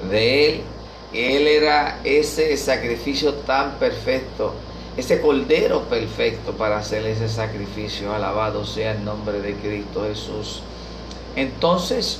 de 0.10 0.48
Él. 0.48 0.62
Él 1.14 1.48
era 1.48 2.00
ese 2.04 2.56
sacrificio 2.58 3.34
tan 3.34 3.74
perfecto, 3.76 4.54
ese 4.98 5.20
cordero 5.22 5.82
perfecto 5.84 6.54
para 6.54 6.78
hacer 6.78 7.06
ese 7.06 7.30
sacrificio. 7.30 8.14
Alabado 8.14 8.66
sea 8.66 8.94
el 8.94 9.04
nombre 9.04 9.42
de 9.42 9.56
Cristo 9.56 10.06
Jesús. 10.08 10.62
Entonces, 11.36 12.20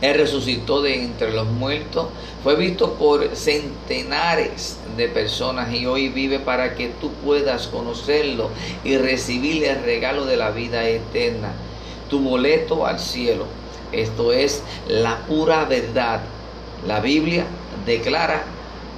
él 0.00 0.18
resucitó 0.18 0.82
de 0.82 1.02
entre 1.02 1.32
los 1.32 1.46
muertos, 1.46 2.08
fue 2.42 2.56
visto 2.56 2.94
por 2.94 3.34
centenares 3.34 4.76
de 4.98 5.08
personas 5.08 5.72
y 5.72 5.86
hoy 5.86 6.08
vive 6.08 6.38
para 6.38 6.74
que 6.74 6.88
tú 7.00 7.10
puedas 7.24 7.68
conocerlo 7.68 8.50
y 8.84 8.98
recibir 8.98 9.64
el 9.64 9.82
regalo 9.82 10.26
de 10.26 10.36
la 10.36 10.50
vida 10.50 10.86
eterna, 10.86 11.52
tu 12.10 12.20
boleto 12.20 12.84
al 12.84 13.00
cielo. 13.00 13.46
Esto 13.92 14.32
es 14.32 14.62
la 14.88 15.18
pura 15.26 15.64
verdad. 15.64 16.20
La 16.86 17.00
Biblia 17.00 17.46
declara 17.86 18.44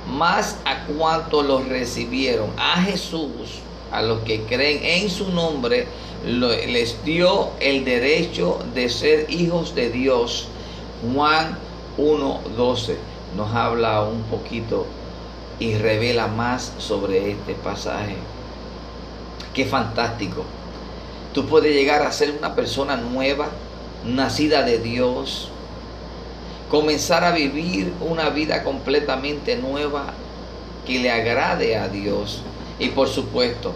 más 0.06 0.58
a 0.64 0.84
cuanto 0.86 1.42
los 1.42 1.68
recibieron 1.68 2.50
a 2.58 2.82
Jesús, 2.82 3.60
a 3.92 4.02
los 4.02 4.20
que 4.20 4.42
creen 4.42 4.80
en 4.82 5.10
su 5.10 5.30
nombre, 5.32 5.86
les 6.24 7.04
dio 7.04 7.50
el 7.60 7.84
derecho 7.84 8.58
de 8.74 8.88
ser 8.88 9.30
hijos 9.30 9.74
de 9.74 9.90
Dios 9.90 10.48
Juan 11.02 11.58
1.12 11.98 12.96
nos 13.36 13.54
habla 13.54 14.02
un 14.02 14.22
poquito 14.24 14.86
y 15.58 15.74
revela 15.74 16.26
más 16.26 16.72
sobre 16.78 17.30
este 17.30 17.54
pasaje. 17.54 18.16
Qué 19.54 19.66
fantástico. 19.66 20.44
Tú 21.34 21.46
puedes 21.46 21.74
llegar 21.74 22.02
a 22.02 22.12
ser 22.12 22.34
una 22.38 22.54
persona 22.54 22.96
nueva, 22.96 23.48
nacida 24.06 24.62
de 24.62 24.78
Dios, 24.78 25.50
comenzar 26.70 27.24
a 27.24 27.32
vivir 27.32 27.92
una 28.00 28.30
vida 28.30 28.64
completamente 28.64 29.56
nueva 29.56 30.14
que 30.86 30.98
le 30.98 31.10
agrade 31.10 31.76
a 31.76 31.88
Dios. 31.88 32.42
Y 32.78 32.88
por 32.88 33.08
supuesto, 33.08 33.72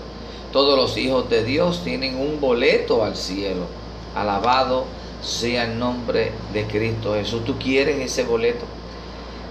todos 0.52 0.76
los 0.76 0.97
hijos 0.97 1.30
de 1.30 1.44
Dios 1.44 1.82
tienen 1.85 2.16
un 2.16 2.40
boleto 2.40 3.04
al 3.04 3.16
cielo. 3.16 3.66
Alabado 4.14 4.85
sea 5.23 5.64
el 5.64 5.78
nombre 5.78 6.32
de 6.52 6.64
Cristo 6.66 7.14
Jesús. 7.14 7.44
¿Tú 7.44 7.59
quieres 7.59 7.99
ese 7.99 8.25
boleto? 8.25 8.64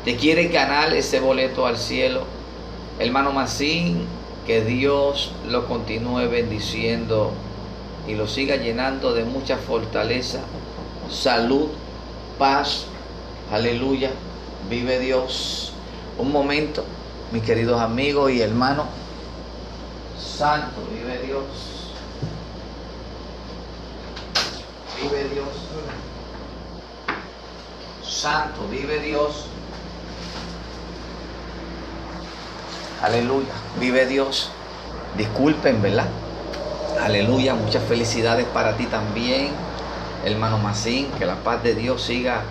¿Te 0.04 0.16
quieres 0.16 0.52
ganar 0.52 0.94
ese 0.94 1.20
boleto 1.20 1.66
al 1.66 1.78
cielo? 1.78 2.24
Hermano 3.00 3.32
Macín, 3.32 4.06
que 4.46 4.62
Dios 4.64 5.32
lo 5.48 5.68
continúe 5.68 6.28
bendiciendo 6.30 7.32
y 8.08 8.16
lo 8.16 8.28
siga 8.28 8.56
llenando 8.56 9.14
de 9.14 9.24
mucha 9.24 9.58
fortaleza, 9.58 10.40
salud, 11.10 11.68
paz. 12.38 12.88
Aleluya. 13.52 14.12
Vive 14.70 15.00
Dios. 15.00 15.74
Un 16.18 16.32
momento, 16.32 16.84
mis 17.32 17.44
queridos 17.44 17.82
amigos 17.82 18.32
y 18.32 18.42
hermanos. 18.42 18.86
Santo, 20.18 20.82
vive 20.92 21.20
Dios. 21.26 21.46
vive 25.02 25.30
Dios. 25.30 25.48
Santo, 28.04 28.68
vive 28.70 29.00
Dios. 29.00 29.46
Aleluya, 33.02 33.54
vive 33.80 34.06
Dios. 34.06 34.52
Disculpen, 35.18 35.82
¿verdad? 35.82 36.08
Aleluya, 37.02 37.56
muchas 37.56 37.84
felicidades 37.84 38.46
para 38.48 38.76
ti 38.76 38.86
también, 38.88 39.52
hermano 40.26 40.58
Macín. 40.58 41.08
Que 41.18 41.26
la 41.26 41.36
paz 41.36 41.64
de 41.64 41.76
Dios 41.76 42.02
siga 42.02 42.42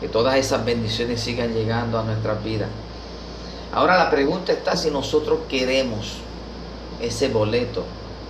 Que 0.00 0.08
todas 0.08 0.36
esas 0.36 0.64
bendiciones 0.64 1.20
sigan 1.20 1.54
llegando 1.54 1.98
a 1.98 2.04
nuestras 2.04 2.42
vidas. 2.44 2.68
Ahora 3.72 3.96
la 3.98 4.10
pregunta 4.10 4.52
está 4.52 4.76
si 4.76 4.90
nosotros 4.90 5.40
queremos 5.48 6.18
ese 7.00 7.28
boleto 7.28 7.84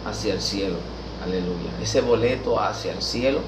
hacia 0.06 0.34
el 0.34 0.40
cielo. 0.40 0.76
Aleluya. 1.24 1.70
Ese 1.82 2.00
boleto 2.00 2.60
hacia 2.60 2.92
el 2.92 3.02
cielo. 3.02 3.40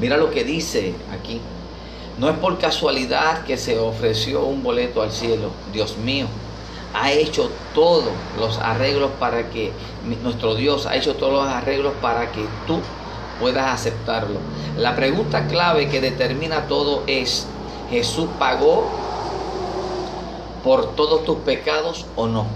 Mira 0.00 0.16
lo 0.16 0.30
que 0.30 0.44
dice 0.44 0.94
aquí. 1.12 1.40
No 2.18 2.28
es 2.30 2.38
por 2.38 2.58
casualidad 2.58 3.44
que 3.44 3.56
se 3.56 3.78
ofreció 3.78 4.44
un 4.44 4.62
boleto 4.62 5.02
al 5.02 5.12
cielo. 5.12 5.50
Dios 5.72 5.96
mío, 5.98 6.26
ha 6.94 7.12
hecho 7.12 7.50
todos 7.74 8.12
los 8.38 8.58
arreglos 8.58 9.10
para 9.20 9.50
que, 9.50 9.70
nuestro 10.22 10.54
Dios 10.54 10.86
ha 10.86 10.96
hecho 10.96 11.14
todos 11.14 11.32
los 11.32 11.46
arreglos 11.46 11.92
para 12.00 12.32
que 12.32 12.40
tú 12.66 12.80
puedas 13.40 13.66
aceptarlo. 13.66 14.38
La 14.78 14.96
pregunta 14.96 15.46
clave 15.46 15.88
que 15.88 16.00
determina 16.00 16.66
todo 16.66 17.02
es, 17.06 17.46
¿Jesús 17.90 18.28
pagó 18.38 18.88
por 20.64 20.96
todos 20.96 21.24
tus 21.24 21.38
pecados 21.38 22.06
o 22.16 22.26
no? 22.26 22.46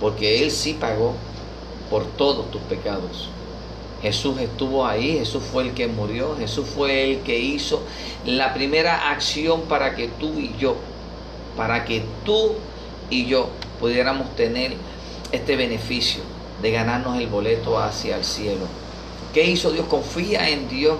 Porque 0.00 0.42
Él 0.42 0.50
sí 0.50 0.74
pagó 0.74 1.14
por 1.90 2.04
todos 2.04 2.50
tus 2.50 2.62
pecados. 2.62 3.28
Jesús 4.00 4.38
estuvo 4.40 4.86
ahí, 4.86 5.18
Jesús 5.18 5.42
fue 5.42 5.64
el 5.64 5.74
que 5.74 5.88
murió, 5.88 6.36
Jesús 6.38 6.66
fue 6.68 7.10
el 7.10 7.18
que 7.20 7.38
hizo 7.38 7.82
la 8.24 8.54
primera 8.54 9.10
acción 9.10 9.62
para 9.62 9.96
que 9.96 10.06
tú 10.06 10.38
y 10.38 10.54
yo, 10.58 10.76
para 11.56 11.84
que 11.84 12.04
tú 12.24 12.52
y 13.10 13.26
yo 13.26 13.48
pudiéramos 13.80 14.34
tener 14.36 14.74
este 15.32 15.56
beneficio 15.56 16.22
de 16.62 16.70
ganarnos 16.70 17.18
el 17.18 17.26
boleto 17.26 17.78
hacia 17.78 18.16
el 18.16 18.24
cielo. 18.24 18.66
¿Qué 19.32 19.44
hizo 19.44 19.70
Dios? 19.70 19.86
Confía 19.86 20.48
en 20.48 20.68
Dios. 20.68 20.96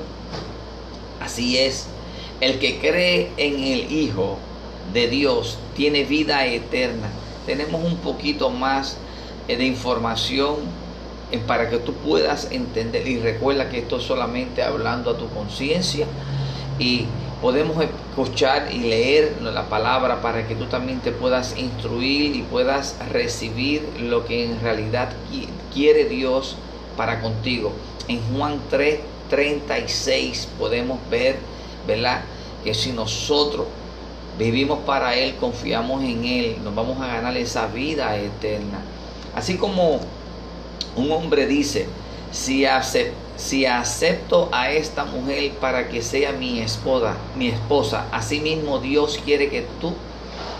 Así 1.21 1.59
es. 1.59 1.87
El 2.41 2.59
que 2.59 2.79
cree 2.79 3.31
en 3.37 3.55
el 3.55 3.91
Hijo 3.91 4.39
de 4.93 5.09
Dios 5.09 5.59
tiene 5.75 6.05
vida 6.05 6.47
eterna. 6.47 7.09
Tenemos 7.47 7.83
un 7.83 7.97
poquito 7.97 8.51
más 8.51 8.99
eh, 9.49 9.57
de 9.57 9.65
información 9.65 10.57
eh, 11.33 11.39
para 11.39 11.71
que 11.71 11.79
tú 11.79 11.95
puedas 11.95 12.49
entender 12.51 13.07
y 13.09 13.19
recuerda 13.19 13.71
que 13.71 13.79
esto 13.79 13.97
es 13.97 14.05
solamente 14.05 14.63
hablando 14.63 15.11
a 15.11 15.19
tu 15.19 15.29
conciencia 15.31 16.07
y 16.79 17.07
podemos 17.41 17.83
escuchar 17.83 18.69
y 18.73 18.81
leer 18.81 19.39
la 19.43 19.69
palabra 19.69 20.21
para 20.21 20.47
que 20.47 20.55
tú 20.55 20.67
también 20.67 21.01
te 21.01 21.13
puedas 21.13 21.57
instruir 21.57 22.37
y 22.37 22.43
puedas 22.43 22.97
recibir 23.11 23.83
lo 24.01 24.27
que 24.27 24.45
en 24.45 24.61
realidad 24.61 25.11
quiere 25.73 26.05
Dios 26.05 26.57
para 26.97 27.21
contigo. 27.21 27.73
En 28.09 28.21
Juan 28.35 28.61
3, 28.71 29.01
36 29.31 30.49
podemos 30.59 30.99
ver, 31.11 31.37
¿verdad? 31.87 32.23
Que 32.65 32.75
si 32.75 32.93
nosotros 32.93 33.67
vivimos 34.39 34.79
para 34.81 35.15
Él, 35.15 35.35
confiamos 35.37 36.03
en 36.03 36.25
Él, 36.25 36.57
nos 36.65 36.75
vamos 36.75 37.01
a 37.01 37.07
ganar 37.07 37.37
esa 37.37 37.67
vida 37.67 38.17
eterna. 38.17 38.81
Así 39.35 39.57
como 39.57 40.01
un 40.97 41.13
hombre 41.13 41.47
dice, 41.47 41.87
si, 42.31 42.65
acepto 43.67 44.49
a 44.53 44.71
esta 44.71 45.05
mujer 45.05 45.53
para 45.61 45.89
que 45.89 46.03
sea 46.03 46.33
mi 46.33 46.61
esposa, 46.61 47.17
mi 47.37 47.49
esposa, 47.49 48.07
asimismo 48.13 48.79
Dios 48.79 49.21
quiere 49.25 49.49
que 49.49 49.67
tú 49.81 49.95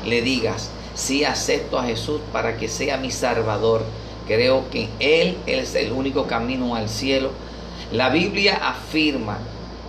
le 0.07 0.23
digas, 0.23 0.71
si 0.95 1.25
acepto 1.25 1.79
a 1.79 1.85
Jesús 1.85 2.21
para 2.33 2.57
que 2.57 2.69
sea 2.69 2.97
mi 2.97 3.11
salvador. 3.11 3.85
Creo 4.29 4.71
que 4.71 4.89
Él 5.01 5.39
es 5.47 5.75
el 5.75 5.91
único 5.91 6.27
camino 6.27 6.77
al 6.77 6.89
cielo. 6.89 7.31
La 7.91 8.11
Biblia 8.11 8.61
afirma, 8.63 9.39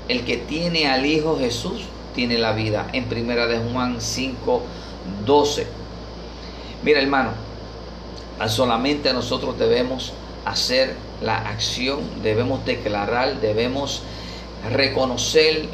el 0.07 0.23
que 0.23 0.37
tiene 0.37 0.87
al 0.87 1.05
Hijo 1.05 1.37
Jesús 1.37 1.81
tiene 2.15 2.37
la 2.37 2.53
vida. 2.53 2.87
En 2.93 3.05
primera 3.05 3.45
de 3.45 3.59
Juan 3.59 3.99
5, 3.99 4.63
12. 5.25 5.67
Mira 6.83 7.01
hermano, 7.01 7.31
solamente 8.47 9.13
nosotros 9.13 9.59
debemos 9.59 10.13
hacer 10.45 10.95
la 11.21 11.35
acción, 11.35 11.99
debemos 12.23 12.65
declarar, 12.65 13.41
debemos 13.41 14.01
reconocer 14.71 15.65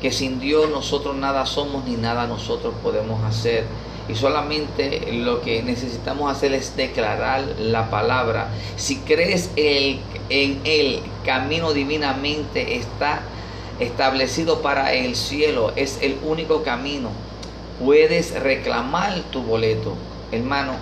que 0.00 0.12
sin 0.12 0.40
Dios 0.40 0.70
nosotros 0.70 1.16
nada 1.16 1.46
somos 1.46 1.84
ni 1.84 1.96
nada 1.96 2.26
nosotros 2.26 2.74
podemos 2.82 3.24
hacer. 3.24 3.64
Y 4.08 4.14
solamente 4.14 5.12
lo 5.12 5.40
que 5.42 5.62
necesitamos 5.62 6.30
hacer 6.30 6.52
es 6.52 6.76
declarar 6.76 7.44
la 7.58 7.90
palabra. 7.90 8.48
Si 8.76 8.98
crees 8.98 9.50
en 9.56 10.60
el 10.64 11.00
camino 11.24 11.72
divinamente 11.72 12.76
está 12.76 13.22
establecido 13.80 14.62
para 14.62 14.92
el 14.92 15.16
cielo, 15.16 15.72
es 15.76 15.98
el 16.02 16.18
único 16.24 16.62
camino. 16.62 17.10
Puedes 17.82 18.38
reclamar 18.40 19.20
tu 19.30 19.42
boleto, 19.42 19.94
hermano. 20.30 20.72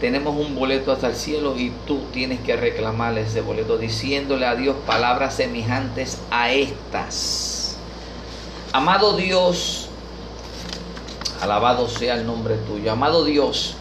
Tenemos 0.00 0.34
un 0.34 0.56
boleto 0.56 0.90
hasta 0.90 1.08
el 1.08 1.14
cielo 1.14 1.56
y 1.56 1.70
tú 1.86 2.00
tienes 2.12 2.40
que 2.40 2.56
reclamar 2.56 3.16
ese 3.18 3.40
boleto 3.40 3.78
diciéndole 3.78 4.46
a 4.46 4.56
Dios 4.56 4.74
palabras 4.84 5.36
semejantes 5.36 6.18
a 6.30 6.50
estas. 6.50 7.76
Amado 8.72 9.16
Dios, 9.16 9.88
Alabado 11.42 11.88
sea 11.88 12.14
el 12.14 12.24
nombre 12.24 12.54
tuyo. 12.54 12.92
Amado 12.92 13.24
Dios, 13.24 13.74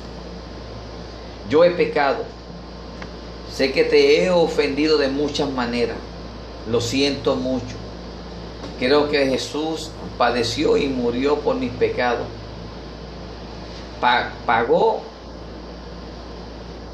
yo 1.48 1.64
he 1.64 1.70
pecado. 1.70 2.24
Sé 3.54 3.72
que 3.72 3.84
te 3.84 4.24
he 4.24 4.32
ofendido 4.32 4.98
de 4.98 5.10
muchas 5.10 5.48
maneras. 5.48 5.98
Lo 6.72 6.82
siento 6.82 7.36
mucho. 7.36 7.76
Creo 8.80 9.10
que 9.10 9.28
Jesús 9.28 9.92
padeció 10.18 10.76
y 10.76 10.88
murió 10.88 11.38
por 11.42 11.56
mis 11.56 11.72
pecados. 11.72 12.26
pagó 14.48 15.02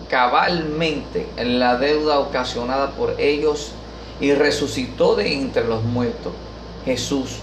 cabalmente 0.09 1.27
en 1.37 1.59
la 1.59 1.77
deuda 1.77 2.19
ocasionada 2.19 2.91
por 2.91 3.15
ellos 3.21 3.71
y 4.19 4.33
resucitó 4.33 5.15
de 5.15 5.33
entre 5.33 5.63
los 5.63 5.81
muertos. 5.83 6.33
Jesús, 6.83 7.37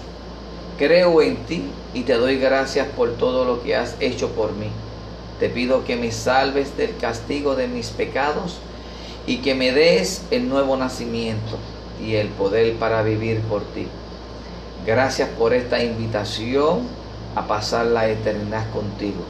Creo 0.77 1.21
en 1.21 1.37
ti 1.45 1.63
y 1.95 2.01
te 2.01 2.15
doy 2.15 2.37
gracias 2.37 2.87
por 2.89 3.13
todo 3.13 3.45
lo 3.45 3.63
que 3.63 3.75
has 3.75 3.95
hecho 4.01 4.29
por 4.31 4.51
mí. 4.51 4.67
Te 5.39 5.47
pido 5.47 5.85
que 5.85 5.95
me 5.95 6.11
salves 6.11 6.75
del 6.75 6.97
castigo 6.97 7.55
de 7.55 7.67
mis 7.67 7.89
pecados 7.89 8.57
y 9.25 9.37
que 9.37 9.55
me 9.55 9.71
des 9.71 10.23
el 10.29 10.49
nuevo 10.49 10.75
nacimiento 10.75 11.57
y 12.05 12.15
el 12.15 12.27
poder 12.27 12.75
para 12.75 13.01
vivir 13.01 13.39
por 13.39 13.63
ti. 13.63 13.87
Gracias 14.85 15.29
por 15.29 15.53
esta 15.53 15.81
invitación 15.81 16.81
a 17.33 17.47
pasar 17.47 17.85
la 17.85 18.09
eternidad 18.09 18.69
contigo. 18.71 19.23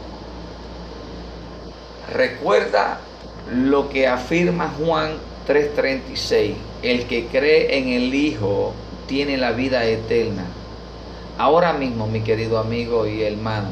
Recuerda 2.11 2.99
lo 3.53 3.89
que 3.89 4.07
afirma 4.07 4.73
Juan 4.79 5.17
3:36. 5.47 6.55
El 6.81 7.05
que 7.05 7.27
cree 7.27 7.77
en 7.77 7.89
el 7.89 8.13
Hijo 8.15 8.73
tiene 9.07 9.37
la 9.37 9.51
vida 9.51 9.85
eterna 9.85 10.45
Ahora 11.37 11.73
mismo, 11.73 12.07
mi 12.07 12.21
querido 12.21 12.59
amigo 12.59 13.07
y 13.07 13.23
hermano, 13.23 13.67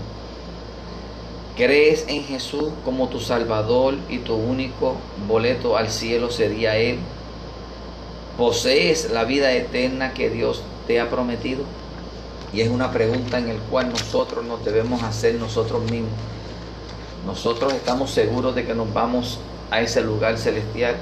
¿crees 1.55 2.03
en 2.09 2.25
Jesús 2.25 2.73
como 2.83 3.07
tu 3.07 3.21
Salvador 3.21 3.95
y 4.09 4.17
tu 4.17 4.35
único 4.35 4.97
boleto 5.29 5.77
al 5.77 5.89
cielo 5.89 6.29
sería 6.29 6.75
Él? 6.75 6.97
¿Posees 8.37 9.11
la 9.11 9.23
vida 9.23 9.53
eterna 9.53 10.13
que 10.13 10.29
Dios 10.29 10.61
te 10.87 10.99
ha 10.99 11.09
prometido? 11.09 11.63
Y 12.51 12.59
es 12.59 12.69
una 12.69 12.91
pregunta 12.91 13.37
en 13.37 13.47
la 13.47 13.55
cual 13.71 13.89
nosotros 13.89 14.43
nos 14.43 14.65
debemos 14.65 15.01
hacer 15.01 15.35
nosotros 15.35 15.89
mismos. 15.89 16.11
Nosotros 17.25 17.71
estamos 17.71 18.11
seguros 18.11 18.55
de 18.55 18.65
que 18.65 18.75
nos 18.75 18.93
vamos 18.93 19.39
a 19.71 19.79
ese 19.79 20.01
lugar 20.01 20.37
celestial. 20.37 20.97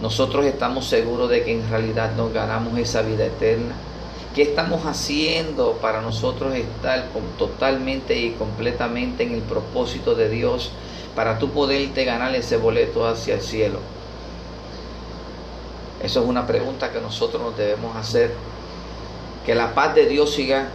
Nosotros 0.00 0.46
estamos 0.46 0.86
seguros 0.86 1.30
de 1.30 1.44
que 1.44 1.52
en 1.52 1.70
realidad 1.70 2.16
nos 2.16 2.32
ganamos 2.32 2.76
esa 2.76 3.02
vida 3.02 3.26
eterna. 3.26 3.76
¿Qué 4.34 4.40
estamos 4.40 4.86
haciendo 4.86 5.74
para 5.74 6.00
nosotros 6.00 6.54
estar 6.54 7.04
totalmente 7.38 8.18
y 8.18 8.30
completamente 8.30 9.24
en 9.24 9.34
el 9.34 9.42
propósito 9.42 10.14
de 10.14 10.30
Dios 10.30 10.70
para 11.14 11.38
tú 11.38 11.50
poderte 11.50 12.06
ganar 12.06 12.34
ese 12.34 12.56
boleto 12.56 13.06
hacia 13.06 13.34
el 13.34 13.42
cielo? 13.42 13.78
Eso 16.02 16.22
es 16.22 16.26
una 16.26 16.46
pregunta 16.46 16.90
que 16.90 17.00
nosotros 17.02 17.42
nos 17.42 17.58
debemos 17.58 17.94
hacer. 17.94 18.32
Que 19.44 19.54
la 19.54 19.74
paz 19.74 19.94
de 19.94 20.06
Dios 20.06 20.32
siga 20.32 20.70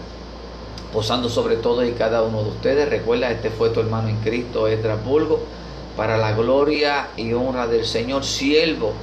posando 0.93 1.27
sobre 1.27 1.55
todo 1.55 1.83
y 1.83 1.93
cada 1.93 2.21
uno 2.21 2.43
de 2.43 2.49
ustedes. 2.49 2.87
Recuerda, 2.87 3.31
este 3.31 3.49
fue 3.49 3.71
tu 3.71 3.79
hermano 3.79 4.09
en 4.09 4.17
Cristo, 4.17 4.67
Bulgo, 5.03 5.39
para 5.95 6.17
la 6.17 6.33
gloria 6.33 7.07
y 7.17 7.33
honra 7.33 7.65
del 7.65 7.87
Señor, 7.87 8.23
siervo 8.23 8.93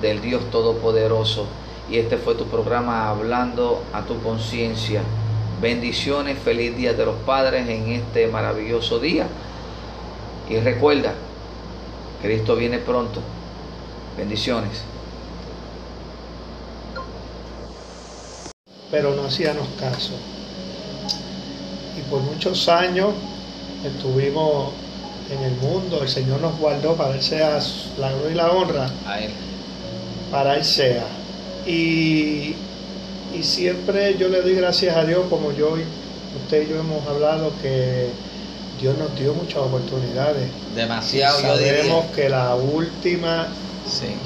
del 0.00 0.20
Dios 0.20 0.48
Todopoderoso 0.52 1.46
y 1.90 1.98
este 1.98 2.16
fue 2.16 2.34
tu 2.34 2.46
programa 2.46 3.08
Hablando 3.08 3.82
a 3.92 4.02
tu 4.02 4.20
conciencia. 4.22 5.02
Bendiciones, 5.60 6.38
feliz 6.38 6.76
día 6.76 6.92
de 6.92 7.04
los 7.04 7.16
padres 7.26 7.68
en 7.68 7.88
este 7.92 8.26
maravilloso 8.26 8.98
día. 8.98 9.26
Y 10.48 10.56
recuerda, 10.58 11.14
Cristo 12.20 12.56
viene 12.56 12.78
pronto. 12.78 13.20
Bendiciones. 14.16 14.82
Pero 18.90 19.14
no 19.14 19.24
hacíamos 19.24 19.68
caso. 19.78 20.12
Y 21.98 22.10
por 22.10 22.20
muchos 22.22 22.68
años 22.68 23.10
estuvimos 23.84 24.72
en 25.30 25.42
el 25.44 25.56
mundo, 25.56 26.02
el 26.02 26.08
Señor 26.08 26.40
nos 26.40 26.58
guardó 26.58 26.94
para 26.94 27.14
Él 27.14 27.22
sea 27.22 27.58
la 27.98 28.12
gloria 28.12 28.30
y 28.30 28.34
la 28.34 28.50
honra. 28.50 28.90
A 29.06 29.20
Él. 29.20 29.30
Para 30.30 30.56
Él 30.56 30.64
sea. 30.64 31.21
Y, 31.66 32.54
siempre 33.42 34.16
yo 34.18 34.28
le 34.28 34.40
doy 34.40 34.54
gracias 34.54 34.96
a 34.96 35.04
Dios, 35.04 35.24
como 35.28 35.52
yo, 35.52 35.74
usted 36.44 36.62
y 36.62 36.70
yo 36.70 36.78
hemos 36.78 37.04
hablado, 37.08 37.52
que 37.60 38.06
Dios 38.80 38.96
nos 38.98 39.18
dio 39.18 39.34
muchas 39.34 39.58
oportunidades. 39.58 40.48
Demasiado, 40.76 41.40
y 41.40 41.42
sabemos 41.42 42.06
que 42.14 42.28
la 42.28 42.54
última, 42.54 43.48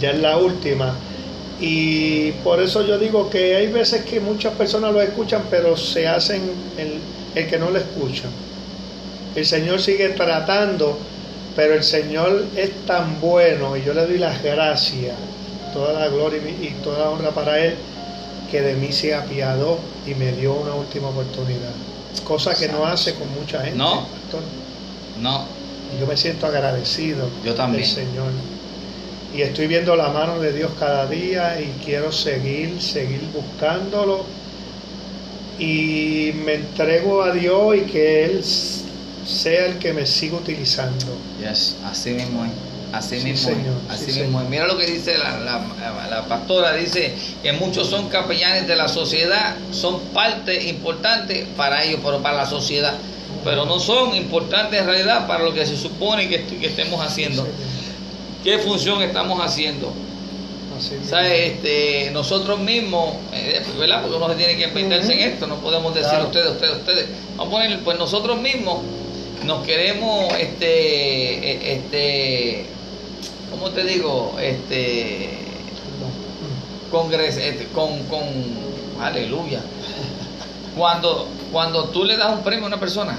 ya 0.01 0.11
es 0.11 0.19
la 0.21 0.37
última. 0.37 0.95
Y 1.59 2.33
por 2.45 2.61
eso 2.61 2.87
yo 2.87 2.99
digo 2.99 3.31
que 3.31 3.57
hay 3.57 3.69
veces 3.69 4.05
que 4.05 4.21
muchas 4.21 4.53
personas 4.55 4.93
lo 4.93 5.01
escuchan, 5.01 5.45
pero 5.51 5.77
se 5.77 6.07
hacen 6.07 6.43
el, 6.77 7.01
el 7.35 7.49
que 7.49 7.59
no 7.59 7.71
lo 7.71 7.79
escuchan. 7.79 8.31
El 9.35 9.47
Señor 9.47 9.81
sigue 9.81 10.11
tratando, 10.11 10.99
pero 11.55 11.75
el 11.75 11.83
Señor 11.83 12.45
es 12.55 12.71
tan 12.87 13.19
bueno 13.21 13.77
y 13.77 13.83
yo 13.83 13.95
le 13.95 14.07
doy 14.07 14.19
las 14.19 14.43
gracias 14.43 15.15
toda 15.73 15.93
la 15.93 16.09
gloria 16.09 16.39
y 16.39 16.71
toda 16.83 16.99
la 17.01 17.11
honra 17.11 17.31
para 17.31 17.59
Él, 17.65 17.75
que 18.51 18.61
de 18.61 18.75
mí 18.75 18.93
se 18.93 19.15
apiadó 19.15 19.79
y 20.07 20.15
me 20.15 20.33
dio 20.33 20.55
una 20.55 20.75
última 20.75 21.09
oportunidad. 21.09 21.73
Cosa 22.25 22.55
que 22.55 22.69
no 22.69 22.85
hace 22.87 23.15
con 23.15 23.33
mucha 23.35 23.63
gente. 23.63 23.79
No. 23.79 24.07
No. 25.21 25.45
Y 25.95 26.01
yo 26.01 26.07
me 26.07 26.17
siento 26.17 26.47
agradecido. 26.47 27.29
Yo 27.45 27.55
también. 27.55 27.85
Señor. 27.85 28.33
Y 29.35 29.43
estoy 29.43 29.67
viendo 29.67 29.97
la 29.97 30.09
mano 30.09 30.41
de 30.41 30.53
Dios 30.53 30.71
cada 30.79 31.07
día 31.07 31.61
y 31.61 31.85
quiero 31.85 32.11
seguir, 32.11 32.81
seguir 32.81 33.21
buscándolo. 33.35 34.25
Y 35.59 36.33
me 36.45 36.55
entrego 36.55 37.23
a 37.23 37.33
Dios 37.33 37.77
y 37.77 37.81
que 37.83 38.25
Él 38.25 38.45
sea 38.45 39.67
el 39.67 39.79
que 39.79 39.93
me 39.93 40.07
siga 40.07 40.37
utilizando. 40.37 41.07
Yes, 41.41 41.77
así 41.85 42.11
mismo 42.11 42.45
es. 42.45 42.51
Así 42.97 43.17
mismo, 43.17 43.51
así 43.89 44.13
mismo. 44.13 44.41
Mira 44.49 44.67
lo 44.67 44.79
que 44.79 44.87
dice 44.87 45.17
la, 45.19 46.25
pastora, 46.29 46.75
dice 46.75 47.15
que 47.43 47.53
muchos 47.53 47.89
son 47.89 48.09
capellanes 48.09 48.67
de 48.67 48.77
la 48.77 48.89
sociedad, 48.89 49.57
son 49.71 50.01
parte 50.15 50.69
importante 50.69 51.47
para 51.57 51.85
ellos, 51.85 52.01
pero 52.03 52.23
para 52.23 52.37
la 52.37 52.47
sociedad, 52.47 52.95
pero 53.45 53.67
no 53.67 53.79
son 53.79 54.15
importantes 54.15 54.81
en 54.81 54.87
realidad 54.87 55.27
para 55.27 55.45
lo 55.45 55.53
que 55.53 55.67
se 55.67 55.77
supone 55.77 56.29
que, 56.29 56.45
que 56.45 56.67
estemos 56.67 57.05
haciendo. 57.05 57.47
¿Qué 58.43 58.59
función 58.59 59.03
estamos 59.03 59.45
haciendo? 59.45 59.93
Este, 60.79 62.11
nosotros 62.13 62.59
mismos, 62.61 63.15
eh, 63.33 63.63
¿verdad? 63.79 64.03
Porque 64.03 64.17
uno 64.17 64.29
se 64.29 64.35
tiene 64.37 64.57
que 64.57 64.65
inventarse 64.65 65.13
en 65.15 65.33
esto, 65.33 65.47
no 65.47 65.57
podemos 65.57 65.95
decir 65.95 66.19
ustedes, 66.21 66.53
ustedes, 66.53 66.77
ustedes. 66.77 67.09
Vamos 67.37 67.49
a 67.49 67.51
poner, 67.51 67.81
pues 67.81 67.99
nosotros 67.99 68.41
mismos 68.41 68.81
nos 69.45 69.65
queremos 69.65 70.33
este, 70.35 71.51
e, 71.51 71.75
este 71.75 72.67
¿cómo 73.51 73.71
te 73.71 73.85
digo? 73.85 74.37
Este, 74.41 75.39
congres, 76.91 77.37
este, 77.37 77.67
con, 77.69 78.03
con, 78.05 78.23
aleluya. 79.01 79.61
Cuando, 80.77 81.29
cuando 81.53 81.85
tú 81.85 82.05
le 82.05 82.17
das 82.17 82.33
un 82.33 82.43
premio 82.43 82.65
a 82.65 82.69
una 82.69 82.81
persona, 82.81 83.19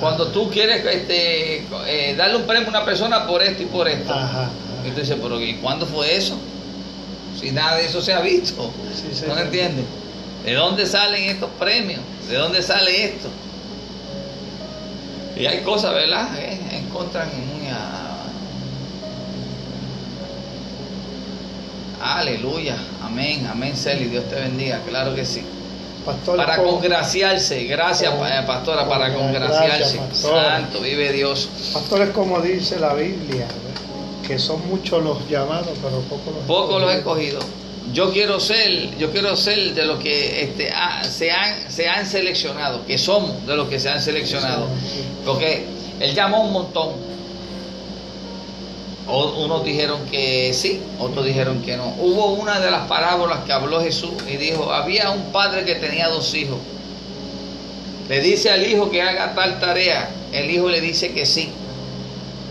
cuando 0.00 0.28
tú 0.28 0.50
quieres 0.50 0.84
este, 0.84 1.66
eh, 1.86 2.14
darle 2.16 2.36
un 2.36 2.42
premio 2.42 2.66
a 2.66 2.70
una 2.70 2.84
persona 2.84 3.26
por 3.26 3.42
esto 3.42 3.62
y 3.62 3.66
por 3.66 3.88
esto, 3.88 4.14
y 4.86 4.90
tú 4.90 5.00
dices, 5.00 5.16
pero 5.20 5.40
¿y 5.40 5.54
cuándo 5.54 5.86
fue 5.86 6.16
eso? 6.16 6.36
Si 7.40 7.50
nada 7.50 7.76
de 7.76 7.86
eso 7.86 8.00
se 8.00 8.12
ha 8.12 8.20
visto, 8.20 8.70
¿no 9.26 9.38
entiendes? 9.38 9.84
¿De 10.44 10.54
dónde 10.54 10.86
salen 10.86 11.24
estos 11.24 11.50
premios? 11.58 12.00
¿De 12.28 12.36
dónde 12.36 12.62
sale 12.62 13.04
esto? 13.04 13.28
Y 15.36 15.46
hay 15.46 15.60
cosas, 15.60 15.94
¿verdad? 15.94 16.28
Eh, 16.38 16.58
encuentran 16.72 17.28
muy 17.28 17.68
Aleluya. 22.02 22.76
Amén. 23.00 23.46
Amén, 23.48 23.76
Celi. 23.76 24.06
Dios 24.06 24.28
te 24.28 24.34
bendiga. 24.34 24.80
Claro 24.88 25.14
que 25.14 25.24
sí. 25.24 25.44
para 26.36 26.56
congraciarse. 26.56 27.64
Gracias, 27.64 28.12
eh, 28.12 28.42
pastora, 28.44 28.88
para 28.88 29.14
congraciarse. 29.14 30.00
Santo, 30.12 30.80
vive 30.80 31.12
Dios. 31.12 31.48
Pastor, 31.72 32.02
es 32.02 32.10
como 32.10 32.40
dice 32.40 32.80
la 32.80 32.94
Biblia, 32.94 33.46
que 34.26 34.36
son 34.38 34.66
muchos 34.68 35.02
los 35.02 35.28
llamados, 35.28 35.78
pero 35.80 36.00
pocos 36.00 36.34
los 36.34 36.44
Poco 36.44 36.78
los 36.80 36.92
escogidos. 36.92 37.44
Yo 37.92 38.12
quiero 38.12 38.40
ser, 38.40 38.96
yo 38.98 39.12
quiero 39.12 39.36
ser 39.36 39.74
de 39.74 39.84
los 39.84 40.00
que 40.00 40.44
este, 40.44 40.70
ah, 40.74 41.02
se, 41.04 41.30
han, 41.30 41.70
se 41.70 41.88
han 41.88 42.06
seleccionado, 42.06 42.84
que 42.86 42.98
somos 42.98 43.46
de 43.46 43.56
los 43.56 43.68
que 43.68 43.78
se 43.78 43.90
han 43.90 44.00
seleccionado. 44.00 44.66
Porque 45.24 45.66
Él 46.00 46.14
llamó 46.14 46.42
un 46.42 46.52
montón 46.52 47.12
unos 49.12 49.64
dijeron 49.64 50.06
que 50.10 50.52
sí, 50.54 50.80
otros 50.98 51.24
dijeron 51.24 51.62
que 51.62 51.76
no. 51.76 51.94
Hubo 51.98 52.32
una 52.32 52.60
de 52.60 52.70
las 52.70 52.86
parábolas 52.86 53.44
que 53.44 53.52
habló 53.52 53.80
Jesús 53.80 54.12
y 54.28 54.36
dijo, 54.36 54.72
había 54.72 55.10
un 55.10 55.32
padre 55.32 55.64
que 55.64 55.74
tenía 55.74 56.08
dos 56.08 56.34
hijos. 56.34 56.58
Le 58.08 58.20
dice 58.20 58.50
al 58.50 58.66
hijo 58.66 58.90
que 58.90 59.02
haga 59.02 59.34
tal 59.34 59.60
tarea, 59.60 60.10
el 60.32 60.50
hijo 60.50 60.68
le 60.68 60.80
dice 60.80 61.12
que 61.12 61.26
sí, 61.26 61.50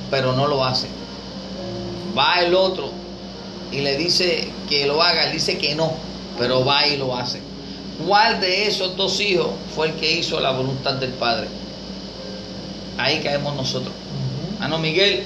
pero 0.09 0.33
no 0.33 0.47
lo 0.47 0.63
hace. 0.63 0.87
Va 2.17 2.41
el 2.41 2.53
otro 2.53 2.91
y 3.71 3.79
le 3.79 3.97
dice 3.97 4.49
que 4.69 4.85
lo 4.85 5.01
haga, 5.01 5.25
él 5.25 5.33
dice 5.33 5.57
que 5.57 5.75
no, 5.75 5.93
pero 6.37 6.63
va 6.65 6.85
y 6.87 6.97
lo 6.97 7.15
hace. 7.15 7.41
¿Cuál 8.05 8.39
de 8.41 8.67
esos 8.67 8.95
dos 8.97 9.19
hijos 9.19 9.49
fue 9.75 9.87
el 9.87 9.93
que 9.93 10.11
hizo 10.11 10.39
la 10.39 10.51
voluntad 10.51 10.95
del 10.95 11.11
Padre? 11.11 11.47
Ahí 12.97 13.19
caemos 13.19 13.55
nosotros. 13.55 13.93
Ah, 14.59 14.67
no, 14.67 14.77
Miguel, 14.77 15.23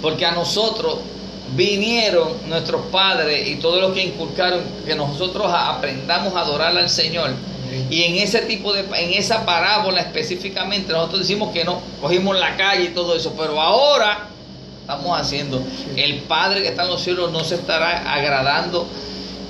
porque 0.00 0.26
a 0.26 0.32
nosotros 0.32 0.98
vinieron 1.56 2.28
nuestros 2.48 2.86
padres 2.86 3.48
y 3.48 3.56
todos 3.56 3.80
los 3.80 3.92
que 3.92 4.02
inculcaron 4.04 4.60
que 4.84 4.94
nosotros 4.94 5.46
aprendamos 5.50 6.34
a 6.34 6.40
adorar 6.40 6.76
al 6.76 6.90
Señor. 6.90 7.30
Y 7.90 8.02
en 8.02 8.16
ese 8.16 8.40
tipo 8.42 8.72
de, 8.72 8.80
en 8.80 9.12
esa 9.12 9.44
parábola 9.44 10.00
específicamente, 10.00 10.92
nosotros 10.92 11.20
decimos 11.20 11.52
que 11.52 11.64
no, 11.64 11.80
cogimos 12.00 12.38
la 12.38 12.56
calle 12.56 12.84
y 12.84 12.88
todo 12.88 13.14
eso, 13.14 13.34
pero 13.36 13.60
ahora 13.60 14.28
estamos 14.80 15.18
haciendo. 15.20 15.62
El 15.96 16.20
Padre 16.20 16.62
que 16.62 16.68
está 16.68 16.84
en 16.84 16.88
los 16.88 17.02
cielos 17.02 17.30
no 17.30 17.44
se 17.44 17.56
estará 17.56 18.12
agradando 18.12 18.86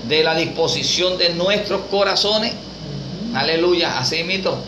de 0.09 0.25
la 0.25 0.35
disposición 0.35 1.17
de 1.19 1.35
nuestros 1.35 1.83
corazones. 1.91 2.53
Aleluya, 3.35 3.99
así 3.99 4.25
mito. 4.25 4.59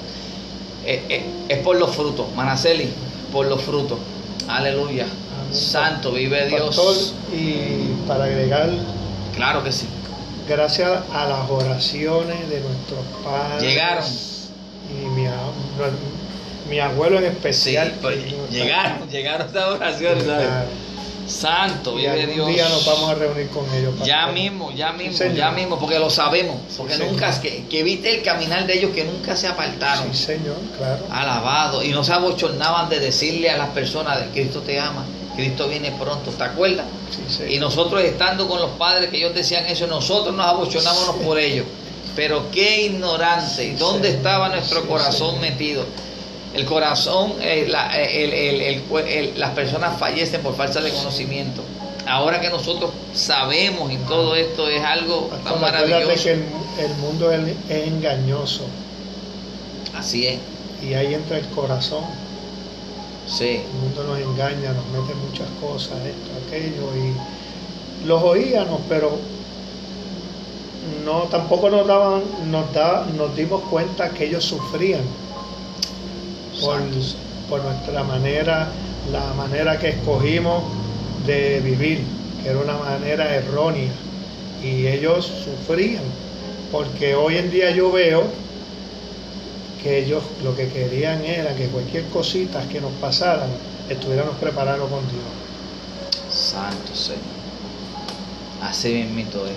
Eh, 0.84 1.02
eh, 1.08 1.24
es 1.48 1.58
por 1.58 1.76
los 1.76 1.94
frutos, 1.94 2.26
Manaceli, 2.34 2.88
por 3.32 3.46
los 3.46 3.60
frutos. 3.62 3.98
Aleluya. 4.48 5.06
Santo, 5.52 6.12
vive 6.12 6.48
Dios. 6.48 7.14
y 7.32 8.06
para 8.06 8.24
agregar. 8.24 8.70
Claro 9.34 9.62
que 9.64 9.72
sí. 9.72 9.86
Gracias 10.48 11.00
a 11.12 11.26
las 11.26 11.48
oraciones 11.48 12.48
de 12.48 12.60
nuestros 12.60 13.04
padres. 13.24 13.62
Llegaron. 13.62 14.04
Y 14.90 15.06
mi, 15.10 15.26
mi 16.68 16.80
abuelo 16.80 17.18
en 17.18 17.26
especial. 17.26 17.92
Pues, 18.00 18.18
llegaron, 18.50 19.08
llegaron 19.08 19.46
estas 19.46 19.64
oraciones, 19.66 20.24
Santo, 21.30 21.94
vive 21.94 22.26
Dios. 22.26 22.48
Un 22.48 22.54
día 22.54 22.68
nos 22.68 22.84
vamos 22.84 23.10
a 23.10 23.14
reunir 23.14 23.48
con 23.50 23.64
ellos. 23.72 23.94
Ya 24.04 24.26
mismo, 24.28 24.72
ya 24.72 24.92
mismo, 24.92 25.26
ya 25.26 25.50
mismo, 25.52 25.78
porque 25.78 25.98
lo 25.98 26.10
sabemos. 26.10 26.56
Porque 26.76 26.98
nunca, 26.98 27.40
que, 27.40 27.66
que 27.66 27.82
viste 27.82 28.16
el 28.16 28.22
caminar 28.22 28.66
de 28.66 28.78
ellos 28.78 28.90
que 28.92 29.04
nunca 29.04 29.36
se 29.36 29.46
apartaron. 29.46 30.12
Sí, 30.12 30.24
Señor, 30.24 30.56
claro. 30.76 31.06
Alabado. 31.10 31.84
Y 31.84 31.90
no 31.90 32.02
se 32.02 32.12
abochornaban 32.12 32.88
de 32.88 32.98
decirle 32.98 33.50
a 33.50 33.58
las 33.58 33.68
personas 33.68 34.18
de 34.18 34.26
Cristo 34.30 34.60
te 34.62 34.80
ama. 34.80 35.04
Cristo 35.40 35.68
viene 35.68 35.92
pronto, 35.92 36.30
¿te 36.30 36.44
acuerdas? 36.44 36.86
Y 37.48 37.58
nosotros 37.58 38.02
estando 38.02 38.46
con 38.48 38.60
los 38.60 38.70
padres 38.72 39.10
que 39.10 39.16
ellos 39.16 39.34
decían 39.34 39.66
eso, 39.66 39.86
nosotros 39.86 40.34
nos 40.34 40.46
abochonábamos 40.46 41.16
por 41.16 41.38
ellos. 41.38 41.66
Pero 42.14 42.50
qué 42.50 42.82
ignorante, 42.82 43.74
¿dónde 43.78 44.10
estaba 44.10 44.48
nuestro 44.48 44.86
corazón 44.86 45.40
metido? 45.40 45.84
El 46.54 46.64
corazón, 46.64 47.34
eh, 47.40 47.70
eh, 47.70 49.32
las 49.36 49.50
personas 49.50 49.98
fallecen 49.98 50.42
por 50.42 50.56
falta 50.56 50.80
de 50.80 50.90
conocimiento. 50.90 51.62
Ahora 52.06 52.40
que 52.40 52.50
nosotros 52.50 52.90
sabemos 53.14 53.92
y 53.92 53.96
todo 53.98 54.34
esto 54.34 54.68
es 54.68 54.82
algo 54.82 55.30
tan 55.44 55.60
maravilloso. 55.60 56.24
que 56.24 56.32
el, 56.84 56.94
mundo 57.00 57.30
es 57.32 57.40
engañoso. 57.68 58.64
Así 59.96 60.26
es. 60.26 60.38
Y 60.82 60.94
ahí 60.94 61.14
entra 61.14 61.38
el 61.38 61.46
corazón. 61.50 62.04
Sí. 63.30 63.62
El 63.64 63.80
mundo 63.80 64.04
nos 64.04 64.18
engaña, 64.18 64.72
nos 64.72 64.86
mete 64.88 65.14
muchas 65.14 65.48
cosas, 65.60 65.98
esto, 66.04 66.30
aquello, 66.46 66.90
y 66.96 68.06
los 68.06 68.22
oíamos, 68.22 68.80
pero 68.88 69.18
no 71.04 71.22
tampoco 71.24 71.70
nos 71.70 71.86
daban, 71.86 72.22
nos 72.50 72.72
da, 72.72 73.06
nos 73.16 73.34
dimos 73.36 73.62
cuenta 73.70 74.10
que 74.10 74.26
ellos 74.26 74.44
sufrían 74.44 75.02
por, 76.60 76.80
por 77.48 77.62
nuestra 77.62 78.02
manera, 78.02 78.68
la 79.12 79.32
manera 79.34 79.78
que 79.78 79.90
escogimos 79.90 80.64
de 81.26 81.60
vivir, 81.60 82.02
que 82.42 82.48
era 82.48 82.58
una 82.58 82.76
manera 82.78 83.34
errónea, 83.34 83.92
y 84.62 84.86
ellos 84.86 85.30
sufrían, 85.44 86.02
porque 86.72 87.14
hoy 87.14 87.36
en 87.36 87.50
día 87.50 87.70
yo 87.70 87.92
veo 87.92 88.24
que 89.82 89.98
ellos 89.98 90.22
lo 90.42 90.54
que 90.54 90.68
querían 90.68 91.24
era 91.24 91.54
que 91.54 91.66
cualquier 91.66 92.04
cosita 92.06 92.62
que 92.68 92.80
nos 92.80 92.92
pasaran, 92.94 93.50
estuviéramos 93.88 94.36
preparados 94.36 94.90
con 94.90 95.00
Dios. 95.08 95.24
Santo 96.30 96.94
Señor. 96.94 97.20
Así 98.62 98.92
mismito 98.92 99.46
es. 99.46 99.52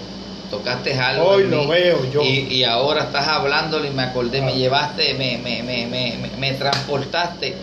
Tocaste 0.49 0.93
algo. 0.97 1.29
Hoy 1.29 1.47
lo 1.47 1.67
veo 1.67 2.09
yo. 2.11 2.21
Y, 2.21 2.63
ahora 2.63 3.05
estás 3.05 3.27
hablándolo 3.27 3.85
y 3.85 3.89
me 3.89 4.03
acordé, 4.03 4.41
me 4.41 4.55
llevaste, 4.55 5.13
me, 5.15 5.39
me, 5.39 5.63
me, 5.63 5.87
me, 5.87 6.29
me 6.37 6.53
transportaste, 6.53 7.55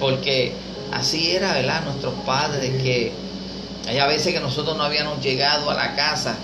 porque 0.00 0.52
así 0.92 1.32
era, 1.32 1.52
¿verdad? 1.52 1.84
Nuestros 1.84 2.14
padres, 2.24 2.82
que 2.82 3.12
hay 3.86 3.98
a 3.98 4.06
veces 4.06 4.32
que 4.32 4.40
nosotros 4.40 4.76
no 4.78 4.84
habíamos 4.84 5.22
llegado 5.22 5.70
a 5.70 5.74
la 5.74 5.94
casa 5.94 6.36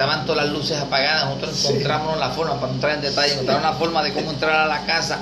estaban 0.00 0.24
todas 0.24 0.46
las 0.46 0.54
luces 0.54 0.78
apagadas, 0.78 1.26
nosotros 1.26 1.62
encontramos 1.66 2.18
la 2.18 2.30
forma, 2.30 2.58
para 2.58 2.72
entrar 2.72 2.94
en 2.94 3.02
detalle, 3.02 3.34
encontramos 3.34 3.64
una 3.64 3.74
forma 3.74 4.02
de 4.02 4.14
cómo 4.14 4.30
entrar 4.30 4.60
a 4.60 4.66
la 4.66 4.86
casa 4.86 5.18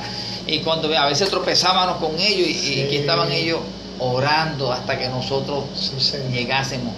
y 0.47 0.61
cuando 0.61 0.97
a 0.97 1.07
veces 1.07 1.29
tropezábamos 1.31 1.97
con 1.97 2.17
ellos 2.17 2.47
y, 2.49 2.87
que 2.89 3.01
estaban 3.01 3.33
ellos 3.33 3.59
orando 3.99 4.73
hasta 4.73 4.97
que 4.97 5.09
nosotros 5.09 5.65
llegásemos. 6.31 6.95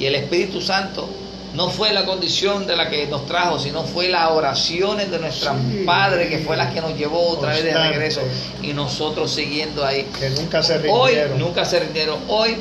Y 0.00 0.06
el 0.06 0.16
Espíritu 0.16 0.60
Santo 0.60 1.08
no 1.54 1.70
fue 1.70 1.92
la 1.92 2.04
condición 2.06 2.66
de 2.66 2.74
la 2.74 2.90
que 2.90 3.06
nos 3.06 3.24
trajo, 3.26 3.60
sino 3.60 3.84
fue 3.84 4.08
las 4.08 4.28
oraciones 4.32 5.08
de 5.08 5.20
nuestra 5.20 5.54
Padre 5.86 6.28
que 6.28 6.38
fue 6.38 6.56
la 6.56 6.70
que 6.70 6.80
nos 6.80 6.98
llevó 6.98 7.28
otra 7.28 7.50
vez 7.50 7.62
de 7.62 7.72
regreso 7.72 8.20
y 8.62 8.72
nosotros 8.72 9.30
siguiendo 9.30 9.86
ahí. 9.86 10.08
Que 10.18 10.30
nunca 10.30 10.60
se 10.60 10.78
rindieron. 10.78 11.00
Hoy 11.00 11.38
nunca 11.38 11.64
se 11.64 11.78
rindieron. 11.78 12.18
Hoy 12.26 12.56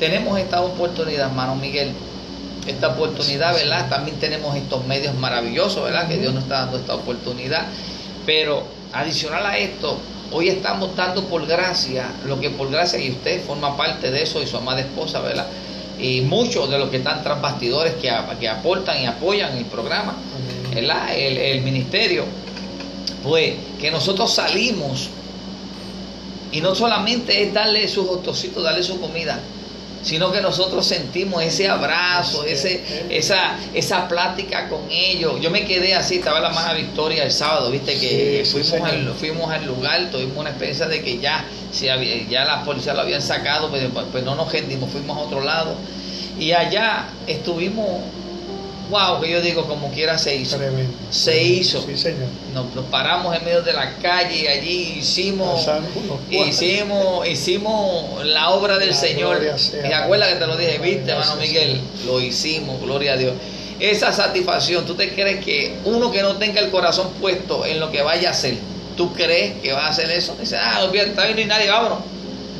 tenemos 0.00 0.38
esta 0.38 0.62
oportunidad, 0.62 1.28
hermano 1.28 1.54
Miguel, 1.54 1.92
esta 2.66 2.88
oportunidad, 2.88 3.54
¿verdad? 3.54 3.88
También 3.88 4.18
tenemos 4.18 4.56
estos 4.56 4.86
medios 4.86 5.14
maravillosos, 5.14 5.84
¿verdad? 5.84 6.08
Que 6.08 6.18
Dios 6.18 6.32
nos 6.32 6.44
está 6.44 6.60
dando 6.60 6.78
esta 6.78 6.94
oportunidad. 6.94 7.66
Pero 8.26 8.64
adicional 8.92 9.44
a 9.46 9.58
esto, 9.58 9.98
hoy 10.32 10.48
estamos 10.48 10.96
dando 10.96 11.24
por 11.24 11.46
gracia, 11.46 12.06
lo 12.26 12.40
que 12.40 12.50
por 12.50 12.70
gracia, 12.70 12.98
y 12.98 13.10
usted 13.10 13.44
forma 13.44 13.76
parte 13.76 14.10
de 14.10 14.22
eso 14.22 14.42
y 14.42 14.46
su 14.46 14.56
amada 14.56 14.80
esposa, 14.80 15.20
¿verdad? 15.20 15.46
Y 15.98 16.22
muchos 16.22 16.70
de 16.70 16.78
los 16.78 16.88
que 16.88 16.98
están 16.98 17.22
tras 17.22 17.40
bastidores 17.40 17.94
que, 17.94 18.12
que 18.40 18.48
aportan 18.48 19.02
y 19.02 19.06
apoyan 19.06 19.56
el 19.56 19.64
programa, 19.66 20.16
¿verdad? 20.74 21.16
El, 21.16 21.36
el 21.38 21.60
ministerio, 21.60 22.24
pues 23.22 23.54
que 23.80 23.90
nosotros 23.90 24.32
salimos 24.32 25.08
y 26.50 26.60
no 26.60 26.74
solamente 26.74 27.42
es 27.42 27.52
darle 27.52 27.86
sus 27.88 28.08
hostocitos, 28.08 28.62
darle 28.62 28.82
su 28.82 29.00
comida, 29.00 29.40
sino 30.04 30.30
que 30.30 30.40
nosotros 30.40 30.86
sentimos 30.86 31.42
ese 31.42 31.68
abrazo, 31.68 32.44
ese, 32.44 32.82
esa, 33.10 33.56
esa 33.72 34.06
plática 34.06 34.68
con 34.68 34.82
ellos. 34.90 35.40
Yo 35.40 35.50
me 35.50 35.64
quedé 35.64 35.94
así, 35.94 36.16
estaba 36.16 36.40
la 36.40 36.50
mala 36.50 36.74
Victoria 36.74 37.24
el 37.24 37.32
sábado, 37.32 37.70
viste 37.70 37.98
que 37.98 38.46
fuimos, 38.50 38.88
al, 38.88 39.14
fuimos 39.14 39.50
al 39.50 39.66
lugar, 39.66 40.10
tuvimos 40.10 40.36
una 40.36 40.50
experiencia 40.50 40.86
de 40.86 41.02
que 41.02 41.18
ya, 41.18 41.44
si 41.72 41.86
ya 42.28 42.44
la 42.44 42.62
policía 42.64 42.92
lo 42.94 43.00
habían 43.00 43.22
sacado, 43.22 43.70
pues, 43.70 43.82
pues 44.12 44.22
no 44.22 44.34
nos 44.34 44.52
rendimos, 44.52 44.90
fuimos 44.90 45.16
a 45.16 45.20
otro 45.20 45.40
lado. 45.40 45.74
Y 46.38 46.52
allá 46.52 47.06
estuvimos 47.26 48.02
wow, 48.90 49.20
que 49.20 49.30
yo 49.30 49.40
digo, 49.40 49.66
como 49.66 49.90
quiera 49.90 50.18
se 50.18 50.36
hizo. 50.36 50.58
Se 51.10 51.42
hizo. 51.42 51.82
Sí, 51.82 51.96
señor. 51.96 52.28
Nos, 52.52 52.66
paramos 52.86 53.36
en 53.36 53.44
medio 53.44 53.62
de 53.62 53.72
la 53.72 53.96
calle 53.96 54.42
y 54.42 54.46
allí 54.46 54.98
hicimos, 54.98 55.66
hicimos, 56.30 57.26
hicimos 57.26 58.24
la 58.24 58.50
obra 58.50 58.78
del 58.78 58.94
Señor. 58.94 59.40
Y 59.88 59.92
acuerdas 59.92 60.28
que 60.30 60.36
te 60.36 60.46
lo 60.46 60.56
dije, 60.56 60.78
viste, 60.78 61.10
hermano 61.10 61.36
Miguel, 61.36 61.80
lo 62.06 62.20
hicimos, 62.20 62.80
gloria 62.80 63.14
a 63.14 63.16
Dios. 63.16 63.34
Esa 63.80 64.12
satisfacción, 64.12 64.86
¿tú 64.86 64.94
te 64.94 65.12
crees 65.14 65.44
que 65.44 65.76
uno 65.84 66.10
que 66.10 66.22
no 66.22 66.36
tenga 66.36 66.60
el 66.60 66.70
corazón 66.70 67.10
puesto 67.20 67.66
en 67.66 67.80
lo 67.80 67.90
que 67.90 68.02
vaya 68.02 68.28
a 68.28 68.32
hacer, 68.32 68.56
¿tú 68.96 69.12
crees 69.12 69.60
que 69.60 69.72
va 69.72 69.86
a 69.86 69.88
hacer 69.88 70.10
eso? 70.10 70.36
Dice, 70.38 70.56
ah, 70.56 70.86
no 70.86 70.94
está 70.94 71.26
bien, 71.26 71.48
nadie, 71.48 71.68
vámonos. 71.68 71.98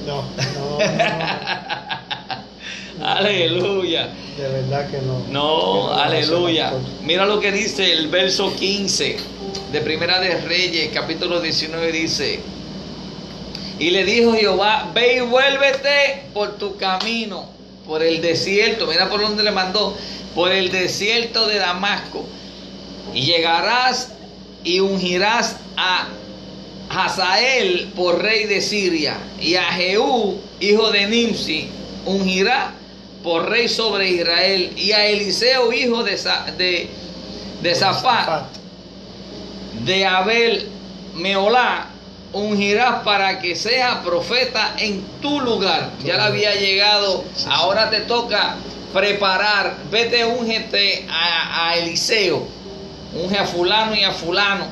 no. 0.06 0.24
no. 0.54 0.78
no. 0.78 2.13
Aleluya. 3.02 4.10
De 4.36 4.48
verdad 4.48 4.90
que 4.90 4.98
no. 4.98 5.24
No, 5.30 5.92
aleluya. 5.92 6.72
Mira 7.02 7.26
lo 7.26 7.40
que 7.40 7.52
dice 7.52 7.92
el 7.92 8.08
verso 8.08 8.54
15 8.54 9.16
de 9.72 9.80
Primera 9.80 10.20
de 10.20 10.40
Reyes, 10.40 10.90
capítulo 10.94 11.40
19, 11.40 11.92
dice, 11.92 12.40
y 13.78 13.90
le 13.90 14.04
dijo 14.04 14.34
Jehová, 14.34 14.90
ve 14.94 15.16
y 15.16 15.20
vuélvete 15.20 16.22
por 16.32 16.56
tu 16.58 16.76
camino, 16.76 17.48
por 17.86 18.02
el 18.02 18.22
desierto, 18.22 18.86
mira 18.86 19.08
por 19.10 19.20
donde 19.20 19.42
le 19.42 19.50
mandó, 19.50 19.96
por 20.34 20.52
el 20.52 20.70
desierto 20.70 21.46
de 21.48 21.58
Damasco, 21.58 22.24
y 23.12 23.22
llegarás 23.22 24.12
y 24.62 24.78
ungirás 24.78 25.56
a 25.76 26.08
Hazael 26.88 27.92
por 27.96 28.22
rey 28.22 28.44
de 28.44 28.60
Siria, 28.60 29.16
y 29.40 29.56
a 29.56 29.64
Jehú, 29.64 30.38
hijo 30.60 30.92
de 30.92 31.06
Nimsi, 31.06 31.68
ungirá 32.06 32.72
por 33.24 33.48
rey 33.48 33.68
sobre 33.68 34.10
Israel, 34.10 34.74
y 34.76 34.92
a 34.92 35.06
Eliseo, 35.06 35.72
hijo 35.72 36.04
de, 36.04 36.20
de, 36.58 36.90
de 37.62 37.74
Zafat, 37.74 38.44
de 39.82 40.04
Abel 40.04 40.68
Meolá, 41.14 41.86
ungirás 42.34 43.02
para 43.02 43.40
que 43.40 43.56
sea 43.56 44.02
profeta 44.02 44.74
en 44.78 45.02
tu 45.22 45.40
lugar. 45.40 45.90
Ya 46.04 46.16
le 46.16 46.22
había 46.22 46.54
llegado, 46.54 47.24
ahora 47.48 47.88
te 47.88 48.00
toca 48.00 48.56
preparar, 48.92 49.78
vete, 49.90 50.26
ungete 50.26 51.06
a, 51.10 51.70
a 51.70 51.76
Eliseo, 51.78 52.46
unge 53.14 53.38
a 53.38 53.46
fulano 53.46 53.94
y 53.94 54.04
a 54.04 54.12
fulano, 54.12 54.66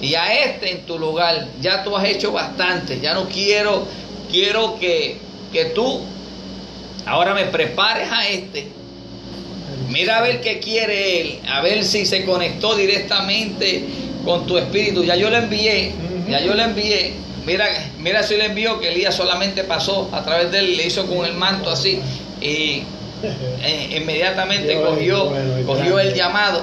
y 0.00 0.16
a 0.16 0.34
este 0.34 0.72
en 0.72 0.84
tu 0.84 0.98
lugar. 0.98 1.46
Ya 1.60 1.84
tú 1.84 1.96
has 1.96 2.08
hecho 2.08 2.32
bastante, 2.32 2.98
ya 2.98 3.14
no 3.14 3.28
quiero, 3.28 3.86
quiero 4.28 4.80
que, 4.80 5.20
que 5.52 5.66
tú 5.66 6.00
ahora 7.06 7.34
me 7.34 7.44
prepares 7.46 8.08
a 8.10 8.28
este. 8.28 8.68
Mira 9.88 10.18
a 10.18 10.22
ver 10.22 10.40
qué 10.40 10.58
quiere 10.58 11.20
él, 11.20 11.38
a 11.48 11.60
ver 11.60 11.84
si 11.84 12.06
se 12.06 12.24
conectó 12.24 12.74
directamente 12.74 13.84
con 14.24 14.46
tu 14.46 14.56
espíritu. 14.56 15.04
Ya 15.04 15.16
yo 15.16 15.28
le 15.28 15.38
envié, 15.38 15.92
ya 16.28 16.40
yo 16.40 16.54
le 16.54 16.62
envié. 16.62 17.12
Mira, 17.44 17.66
mira 17.98 18.22
si 18.22 18.36
le 18.36 18.46
envió 18.46 18.80
que 18.80 18.88
Elías 18.88 19.14
solamente 19.14 19.64
pasó 19.64 20.08
a 20.12 20.22
través 20.22 20.50
de 20.52 20.60
él, 20.60 20.76
le 20.76 20.86
hizo 20.86 21.06
con 21.06 21.26
el 21.26 21.34
manto 21.34 21.70
así 21.70 21.98
y 22.40 22.84
eh, 23.62 23.98
inmediatamente 24.00 24.80
cogió, 24.80 25.32
cogió 25.66 25.98
el 25.98 26.14
llamado. 26.14 26.62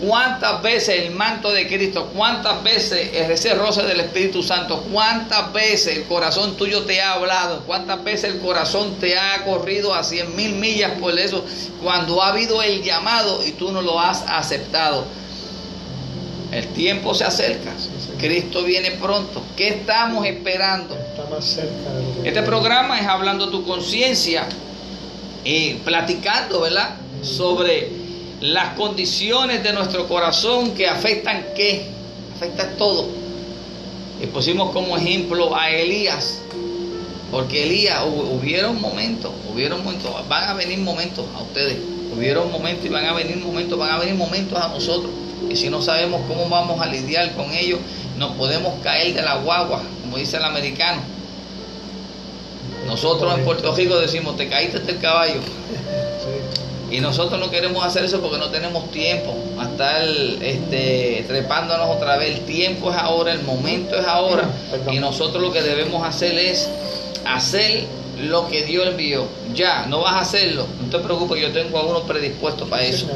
¿Cuántas 0.00 0.62
veces 0.62 1.00
el 1.00 1.10
manto 1.12 1.50
de 1.50 1.66
Cristo, 1.66 2.10
cuántas 2.14 2.62
veces 2.62 3.10
ese 3.12 3.54
roce 3.54 3.82
del 3.82 4.00
Espíritu 4.00 4.42
Santo, 4.42 4.84
cuántas 4.92 5.52
veces 5.52 5.96
el 5.96 6.04
corazón 6.04 6.56
tuyo 6.56 6.84
te 6.84 7.00
ha 7.00 7.14
hablado, 7.14 7.64
cuántas 7.66 8.02
veces 8.04 8.34
el 8.34 8.40
corazón 8.40 8.94
te 9.00 9.18
ha 9.18 9.44
corrido 9.44 9.94
a 9.94 10.04
cien 10.04 10.36
mil 10.36 10.54
millas 10.54 10.92
por 11.00 11.18
eso, 11.18 11.44
cuando 11.82 12.22
ha 12.22 12.28
habido 12.28 12.62
el 12.62 12.82
llamado 12.82 13.44
y 13.44 13.52
tú 13.52 13.72
no 13.72 13.82
lo 13.82 13.98
has 13.98 14.22
aceptado? 14.28 15.04
El 16.52 16.66
tiempo 16.68 17.14
se 17.14 17.24
acerca. 17.24 17.72
Cristo 18.18 18.62
viene 18.62 18.92
pronto. 18.92 19.42
¿Qué 19.56 19.68
estamos 19.68 20.26
esperando? 20.26 20.96
Está 20.96 21.26
más 21.30 21.44
cerca 21.44 21.88
este 22.24 22.42
programa 22.42 22.98
es 22.98 23.06
hablando 23.06 23.48
tu 23.48 23.64
conciencia 23.64 24.46
y 25.44 25.74
platicando, 25.74 26.60
¿verdad? 26.60 26.96
Sobre 27.22 27.90
las 28.40 28.74
condiciones 28.74 29.62
de 29.62 29.72
nuestro 29.72 30.06
corazón 30.08 30.72
que 30.72 30.86
afectan 30.86 31.46
qué? 31.54 31.86
Afectan 32.36 32.76
todo. 32.76 33.08
Y 34.22 34.26
pusimos 34.26 34.72
como 34.72 34.96
ejemplo 34.96 35.54
a 35.54 35.70
Elías. 35.70 36.40
Porque 37.30 37.64
Elías, 37.64 38.02
hubieron 38.06 38.80
momentos, 38.80 39.32
hubieron 39.52 39.84
momentos, 39.84 40.10
van 40.28 40.48
a 40.48 40.54
venir 40.54 40.78
momentos 40.78 41.26
a 41.36 41.42
ustedes. 41.42 41.76
Hubieron 42.16 42.50
momentos 42.50 42.86
y 42.86 42.88
van 42.88 43.04
a 43.04 43.12
venir 43.12 43.36
momentos, 43.36 43.78
van 43.78 43.90
a 43.90 43.98
venir 43.98 44.14
momentos 44.14 44.58
a 44.58 44.68
nosotros 44.68 45.12
y 45.50 45.56
si 45.56 45.70
no 45.70 45.80
sabemos 45.80 46.20
cómo 46.28 46.48
vamos 46.48 46.80
a 46.80 46.86
lidiar 46.86 47.34
con 47.34 47.52
ellos, 47.52 47.78
nos 48.18 48.32
podemos 48.32 48.74
caer 48.82 49.14
de 49.14 49.22
la 49.22 49.36
guagua, 49.36 49.82
como 50.02 50.16
dice 50.18 50.36
el 50.36 50.44
americano. 50.44 51.00
Nosotros 52.86 53.36
en 53.36 53.44
Puerto 53.44 53.74
Rico 53.74 53.98
decimos, 53.98 54.36
te 54.36 54.48
caíste 54.48 54.80
del 54.80 54.98
caballo. 54.98 55.40
Y 56.90 57.00
nosotros 57.00 57.38
no 57.38 57.50
queremos 57.50 57.84
hacer 57.84 58.04
eso 58.04 58.20
porque 58.20 58.38
no 58.38 58.48
tenemos 58.48 58.90
tiempo 58.90 59.36
a 59.58 59.64
estar 59.64 60.02
este, 60.40 61.24
trepándonos 61.28 61.88
otra 61.94 62.16
vez. 62.16 62.38
El 62.38 62.40
tiempo 62.46 62.90
es 62.90 62.96
ahora, 62.96 63.32
el 63.32 63.42
momento 63.42 63.94
es 63.96 64.06
ahora. 64.06 64.48
Y 64.90 64.98
nosotros 64.98 65.42
lo 65.42 65.52
que 65.52 65.62
debemos 65.62 66.06
hacer 66.06 66.38
es 66.38 66.70
hacer 67.26 67.84
lo 68.22 68.48
que 68.48 68.64
Dios 68.64 68.86
envió. 68.86 69.26
Ya, 69.54 69.86
no 69.86 70.00
vas 70.00 70.14
a 70.14 70.20
hacerlo. 70.20 70.66
No 70.80 70.88
te 70.88 70.98
preocupes, 71.04 71.40
yo 71.40 71.52
tengo 71.52 71.78
a 71.78 71.84
uno 71.84 72.02
predispuesto 72.04 72.66
para 72.66 72.84
eso. 72.84 73.06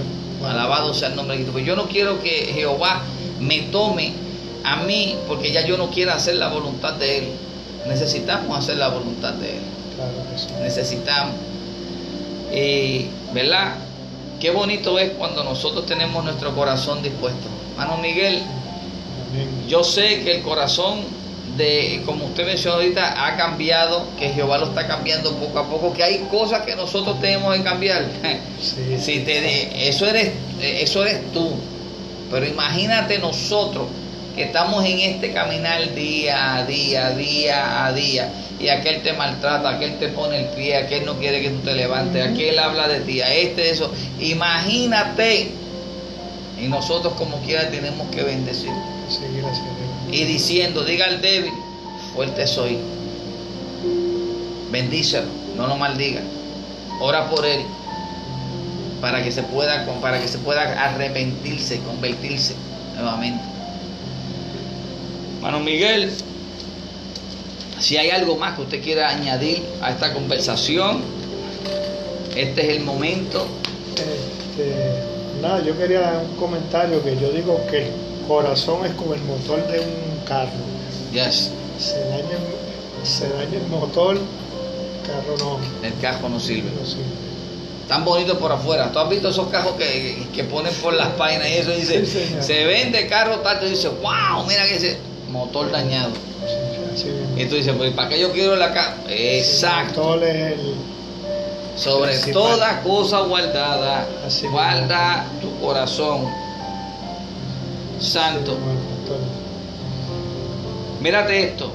Alabado 0.47 0.93
sea 0.93 1.09
el 1.09 1.17
nombre 1.17 1.37
de 1.37 1.43
Cristo. 1.43 1.53
Pues 1.53 1.65
yo 1.65 1.75
no 1.75 1.89
quiero 1.89 2.21
que 2.21 2.53
Jehová 2.53 3.03
me 3.41 3.61
tome 3.63 4.13
a 4.65 4.77
mí 4.85 5.17
porque 5.27 5.51
ya 5.51 5.67
yo 5.67 5.79
no 5.79 5.91
quiero 5.91 6.13
hacer 6.13 6.35
la 6.37 6.49
voluntad 6.49 6.95
de 6.95 7.19
Él. 7.19 7.25
Necesitamos 7.89 8.59
hacer 8.59 8.77
la 8.77 8.89
voluntad 8.89 9.33
de 9.35 9.57
Él. 9.57 9.63
Necesitamos. 10.63 11.52
Y, 12.53 13.07
¿verdad? 13.33 13.75
Qué 14.41 14.51
bonito 14.51 14.99
es 14.99 15.11
cuando 15.12 15.45
nosotros 15.45 15.87
tenemos 15.87 16.25
nuestro 16.25 16.55
corazón 16.55 17.03
dispuesto. 17.03 17.49
Hermano 17.73 17.99
Miguel, 17.99 18.43
yo 19.69 19.83
sé 19.85 20.23
que 20.23 20.37
el 20.37 20.43
corazón 20.43 21.01
de, 21.57 22.03
como 22.05 22.27
usted 22.27 22.47
mencionó 22.47 22.77
ahorita, 22.77 23.27
ha 23.27 23.37
cambiado, 23.37 24.07
que 24.19 24.31
Jehová 24.31 24.59
lo 24.59 24.67
está 24.67 24.87
cambiando 24.87 25.33
poco 25.37 25.59
a 25.59 25.69
poco, 25.69 25.93
que 25.93 26.03
hay 26.03 26.19
cosas 26.31 26.62
que 26.62 26.75
nosotros 26.75 27.21
tenemos 27.21 27.55
que 27.57 27.62
cambiar. 27.62 28.07
si 28.61 29.21
te, 29.21 29.88
eso, 29.88 30.07
eres, 30.07 30.33
eso 30.61 31.03
eres 31.05 31.33
tú. 31.33 31.51
Pero 32.31 32.47
imagínate 32.47 33.19
nosotros 33.19 33.87
que 34.35 34.45
estamos 34.45 34.85
en 34.85 34.99
este 35.01 35.33
caminar 35.33 35.95
día 35.95 36.57
a 36.57 36.65
día, 36.65 37.11
día 37.11 37.87
a 37.87 37.93
día, 37.93 38.33
y 38.62 38.68
aquel 38.68 39.03
te 39.03 39.12
maltrata, 39.12 39.70
aquel 39.70 39.98
te 39.98 40.09
pone 40.09 40.38
el 40.38 40.46
pie, 40.55 40.77
aquel 40.77 41.05
no 41.05 41.18
quiere 41.18 41.42
que 41.42 41.51
tú 41.51 41.59
te 41.59 41.75
levantes, 41.75 42.25
aquel 42.25 42.59
habla 42.61 42.87
de 42.87 43.01
ti, 43.01 43.20
a 43.20 43.35
este 43.35 43.70
eso. 43.70 43.92
Imagínate. 44.20 45.51
Y 46.62 46.68
nosotros 46.68 47.14
como 47.14 47.38
quiera 47.42 47.68
tenemos 47.70 48.09
que 48.11 48.22
bendecir. 48.22 48.70
Y 50.12 50.25
diciendo, 50.25 50.85
diga 50.85 51.07
al 51.07 51.20
débil, 51.20 51.53
fuerte 52.14 52.46
soy. 52.46 52.79
Bendícelo, 54.70 55.27
no 55.57 55.66
lo 55.66 55.77
maldiga. 55.77 56.20
Ora 57.01 57.29
por 57.29 57.44
él 57.44 57.62
para 59.01 59.25
que 59.25 59.33
se 59.33 59.42
pueda 59.42 59.85
para 60.01 60.20
que 60.20 60.29
se 60.29 60.38
pueda 60.38 60.62
arrepentirse, 60.62 61.81
convertirse 61.81 62.55
nuevamente. 62.94 63.42
Hermano 65.38 65.59
Miguel, 65.59 66.12
si 67.83 67.97
hay 67.97 68.11
algo 68.11 68.37
más 68.37 68.55
que 68.55 68.62
usted 68.62 68.83
quiera 68.83 69.09
añadir 69.09 69.62
a 69.83 69.90
esta 69.90 70.14
conversación, 70.14 71.01
este 72.37 72.62
es 72.62 72.77
el 72.77 72.85
momento. 72.85 73.45
Este, 73.90 75.03
nada, 75.42 75.62
yo 75.64 75.77
quería 75.77 76.23
un 76.25 76.37
comentario 76.37 77.03
que 77.03 77.18
yo 77.18 77.31
digo 77.31 77.61
que 77.68 77.90
corazón 78.29 78.87
es 78.87 78.92
como 78.92 79.14
el 79.14 79.23
motor 79.23 79.66
de 79.66 79.81
un 79.81 80.25
carro. 80.25 80.53
Yes. 81.12 81.51
Se 81.79 81.99
daña, 82.09 82.38
se 83.03 83.29
daña 83.29 83.59
el 83.59 83.66
motor, 83.66 84.16
el 84.16 85.07
carro 85.07 85.37
no. 85.38 85.87
El 85.87 85.99
carro 86.01 86.29
no 86.29 86.38
sirve. 86.38 86.71
No 86.79 86.87
sirve. 86.87 87.03
Tan 87.88 88.05
bonito 88.05 88.38
por 88.38 88.53
afuera. 88.53 88.92
¿Tú 88.92 89.01
has 89.01 89.11
visto 89.11 89.29
esos 89.29 89.49
carros 89.49 89.73
que, 89.73 90.29
que 90.33 90.45
ponen 90.45 90.73
por 90.75 90.95
las 90.95 91.09
páginas 91.09 91.49
y 91.49 91.55
eso 91.55 91.73
dice, 91.73 92.07
se 92.40 92.64
vende 92.64 93.09
carro 93.09 93.40
tal, 93.40 93.66
y 93.66 93.71
dice, 93.71 93.88
wow, 93.88 94.47
mira 94.47 94.68
que 94.68 94.77
ese 94.77 94.97
motor 95.33 95.71
dañado. 95.73 96.12
Y 97.37 97.44
tú 97.46 97.57
dices, 97.57 97.74
pues 97.76 97.92
¿para 97.92 98.09
qué 98.09 98.20
yo 98.20 98.33
quiero 98.33 98.57
la 98.57 98.72
casa? 98.72 98.96
Exacto. 99.09 100.20
Sobre 101.76 102.18
toda 102.33 102.83
cosa 102.83 103.20
guardada, 103.20 104.07
guarda 104.50 105.24
tu 105.40 105.59
corazón 105.61 106.28
santo. 107.98 108.59
Mírate 111.00 111.44
esto. 111.44 111.72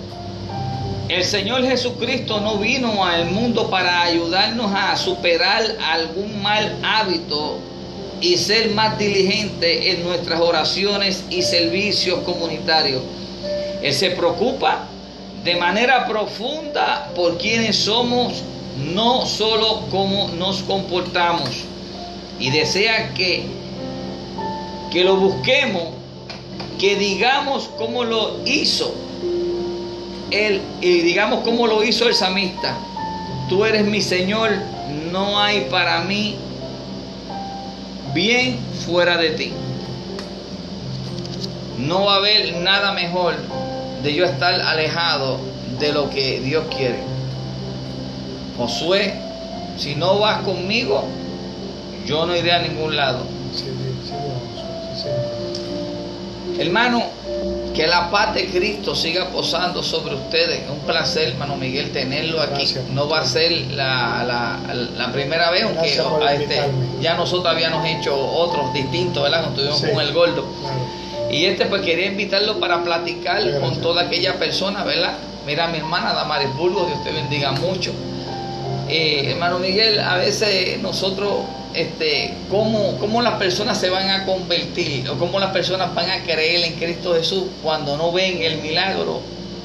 El 1.09 1.23
Señor 1.23 1.63
Jesucristo 1.65 2.39
no 2.41 2.57
vino 2.57 3.03
al 3.03 3.31
mundo 3.31 3.69
para 3.69 4.03
ayudarnos 4.03 4.71
a 4.75 4.95
superar 4.97 5.63
algún 5.83 6.41
mal 6.41 6.77
hábito 6.83 7.57
y 8.19 8.37
ser 8.37 8.71
más 8.71 8.97
diligente 8.99 9.91
en 9.91 10.03
nuestras 10.03 10.39
oraciones 10.41 11.23
y 11.29 11.41
servicios 11.41 12.19
comunitarios. 12.19 13.01
Él 13.81 13.93
se 13.93 14.11
preocupa 14.11 14.87
de 15.47 15.55
manera 15.55 16.05
profunda 16.05 17.09
por 17.15 17.37
quienes 17.37 17.77
somos, 17.77 18.43
no 18.93 19.25
solo 19.25 19.85
cómo 19.89 20.27
nos 20.37 20.61
comportamos. 20.63 21.49
Y 22.37 22.49
desea 22.49 23.13
que, 23.13 23.45
que 24.91 25.05
lo 25.05 25.15
busquemos 25.15 25.83
que 26.77 26.97
digamos 26.97 27.69
cómo 27.77 28.03
lo 28.03 28.41
hizo 28.45 28.93
él 30.31 30.61
y 30.81 30.99
digamos 30.99 31.45
cómo 31.45 31.65
lo 31.65 31.81
hizo 31.81 32.09
el 32.09 32.13
samista. 32.13 32.77
Tú 33.47 33.63
eres 33.63 33.85
mi 33.85 34.01
Señor, 34.01 34.51
no 35.13 35.39
hay 35.39 35.61
para 35.71 36.01
mí 36.01 36.35
bien 38.13 38.59
fuera 38.85 39.15
de 39.15 39.29
ti. 39.29 39.53
no 41.77 42.03
va 42.03 42.15
a 42.15 42.17
haber 42.17 42.57
nada 42.57 42.91
mejor 42.91 43.35
de 44.03 44.13
yo 44.13 44.25
estar 44.25 44.53
alejado 44.61 45.39
de 45.79 45.91
lo 45.91 46.09
que 46.09 46.39
Dios 46.39 46.65
quiere. 46.75 46.99
Josué, 48.57 49.13
si 49.77 49.95
no 49.95 50.19
vas 50.19 50.41
conmigo, 50.41 51.03
yo 52.05 52.25
no 52.25 52.35
iré 52.35 52.51
a 52.51 52.59
ningún 52.59 52.95
lado. 52.95 53.19
Hermano, 56.59 57.03
que 57.75 57.85
la 57.85 58.09
paz 58.09 58.33
de 58.33 58.47
Cristo 58.47 58.95
siga 58.95 59.29
posando 59.29 59.83
sobre 59.83 60.15
ustedes. 60.15 60.63
Es 60.63 60.69
un 60.69 60.79
placer, 60.79 61.29
hermano 61.29 61.55
Miguel, 61.55 61.91
tenerlo 61.91 62.41
aquí. 62.41 62.73
no 62.91 63.07
va 63.07 63.19
a 63.19 63.25
ser 63.25 63.51
la, 63.71 64.57
la, 64.97 65.11
primera 65.13 65.51
vez, 65.51 65.63
aunque 65.63 65.93
este, 65.93 66.61
ya 66.99 67.13
nosotros 67.13 67.53
habíamos 67.53 67.85
hecho 67.85 68.17
otros 68.17 68.73
distintos, 68.73 69.21
¿verdad? 69.21 69.43
Cuando 69.43 69.61
estuvimos 69.61 69.93
con 69.93 70.07
el 70.07 70.13
gordo. 70.13 70.47
Y 71.31 71.45
este 71.45 71.65
pues 71.65 71.81
quería 71.81 72.07
invitarlo 72.07 72.59
para 72.59 72.83
platicar 72.83 73.59
con 73.59 73.81
toda 73.81 74.03
aquella 74.03 74.39
persona, 74.39 74.83
¿verdad? 74.83 75.17
Mira, 75.45 75.67
mi 75.67 75.77
hermana 75.77 76.13
Damaris 76.13 76.53
Burgos, 76.55 76.87
Dios 76.87 77.03
te 77.03 77.11
bendiga 77.11 77.51
mucho. 77.51 77.93
Eh, 78.89 79.31
hermano 79.31 79.59
Miguel, 79.59 79.99
a 79.99 80.15
veces 80.15 80.79
nosotros, 80.79 81.43
este, 81.73 82.33
¿cómo, 82.49 82.97
¿cómo 82.99 83.21
las 83.21 83.33
personas 83.33 83.77
se 83.77 83.89
van 83.89 84.09
a 84.09 84.25
convertir 84.25 85.09
o 85.09 85.17
cómo 85.17 85.39
las 85.39 85.51
personas 85.51 85.93
van 85.93 86.09
a 86.09 86.23
creer 86.23 86.63
en 86.63 86.73
Cristo 86.73 87.13
Jesús 87.13 87.43
cuando 87.61 87.97
no 87.97 88.13
ven 88.13 88.41
el 88.41 88.57
milagro 88.59 89.21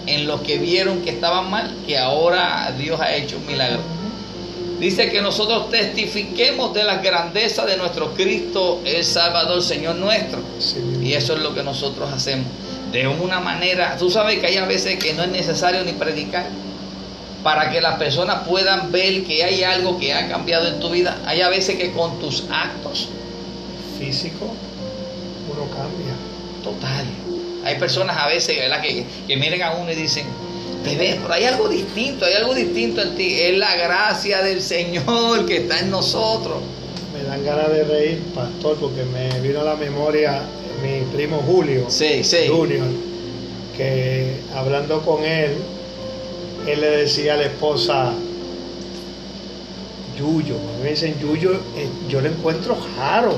en 0.07 0.27
los 0.27 0.41
que 0.41 0.59
vieron 0.59 1.03
que 1.03 1.11
estaban 1.11 1.49
mal, 1.51 1.73
que 1.87 1.97
ahora 1.97 2.75
Dios 2.77 3.01
ha 3.01 3.15
hecho 3.15 3.37
un 3.37 3.47
milagro? 3.47 3.81
Dice 4.83 5.13
que 5.13 5.23
nosotros 5.23 5.71
testifiquemos 5.71 6.75
de 6.75 6.83
la 6.83 6.97
grandeza 6.97 7.65
de 7.65 7.77
nuestro 7.77 8.15
Cristo, 8.15 8.81
el 8.85 9.05
Salvador, 9.05 9.63
Señor 9.63 9.95
nuestro. 9.95 10.41
Y 11.01 11.13
eso 11.13 11.35
es 11.35 11.39
lo 11.39 11.55
que 11.55 11.63
nosotros 11.63 12.13
hacemos. 12.13 12.49
De 12.91 13.07
una 13.07 13.39
manera, 13.39 13.97
tú 13.97 14.11
sabes 14.11 14.41
que 14.41 14.49
hay 14.49 14.57
a 14.57 14.65
veces 14.65 14.99
que 14.99 15.15
no 15.15 15.23
es 15.23 15.29
necesario 15.29 15.85
ni 15.85 15.93
predicar 15.93 16.47
para 17.45 17.71
que 17.71 17.81
las 17.81 17.95
personas 17.95 18.41
puedan 18.49 18.91
ver 18.91 19.23
que 19.23 19.45
hay 19.45 19.63
algo 19.63 20.01
que 20.01 20.15
ha 20.15 20.29
cambiado 20.29 20.67
en 20.67 20.81
tu 20.81 20.91
vida. 20.91 21.17
Hay 21.27 21.43
a 21.43 21.49
veces 21.49 21.77
que 21.77 21.93
con 21.93 22.19
tus 22.19 22.43
actos 22.51 23.09
físico 24.01 24.53
uno 25.49 25.71
cambia. 25.71 26.13
Total. 26.65 27.07
Hay 27.65 27.77
personas 27.77 28.17
a 28.17 28.27
veces 28.27 28.59
Que, 28.83 29.07
que 29.29 29.37
miren 29.37 29.63
a 29.63 29.75
uno 29.75 29.93
y 29.93 29.95
dicen, 29.95 30.27
te 30.83 30.97
ves, 30.97 31.17
pero 31.21 31.35
hay 31.35 31.45
algo 31.45 31.69
distinto, 31.69 32.25
hay 32.25 32.35
algo 32.35 32.55
distinto 32.55 33.03
en 33.03 33.15
ti. 33.15 33.41
Es 33.41 33.57
la 33.57 33.75
gracia 33.77 34.43
del 34.43 34.61
Señor 34.61 35.47
que 35.47 35.59
está 35.59 35.81
en 35.81 35.91
nosotros. 35.91 36.59
Me 37.15 37.23
dan 37.25 37.45
ganas 37.45 37.71
de 37.71 37.85
reír, 37.85 38.23
pastor, 38.35 38.77
porque 38.79 39.05
me 39.05 39.41
vino 39.41 39.61
a 39.61 39.65
la 39.65 39.77
memoria 39.77 40.43
mi 40.83 41.01
primo 41.15 41.43
Julio. 41.47 41.87
Sí, 41.89 42.25
sí. 42.25 42.49
Junior, 42.49 42.87
que 43.77 44.41
hablando 44.55 45.01
con 45.03 45.25
él, 45.25 45.53
él 46.67 46.81
le 46.81 46.91
decía 46.91 47.35
a 47.35 47.37
la 47.37 47.45
esposa, 47.45 48.13
Yuyo, 50.19 50.57
me 50.83 50.91
dicen 50.91 51.19
Yuyo, 51.21 51.53
eh, 51.77 51.89
yo 52.09 52.21
le 52.21 52.29
encuentro 52.29 52.77
raro 52.97 53.37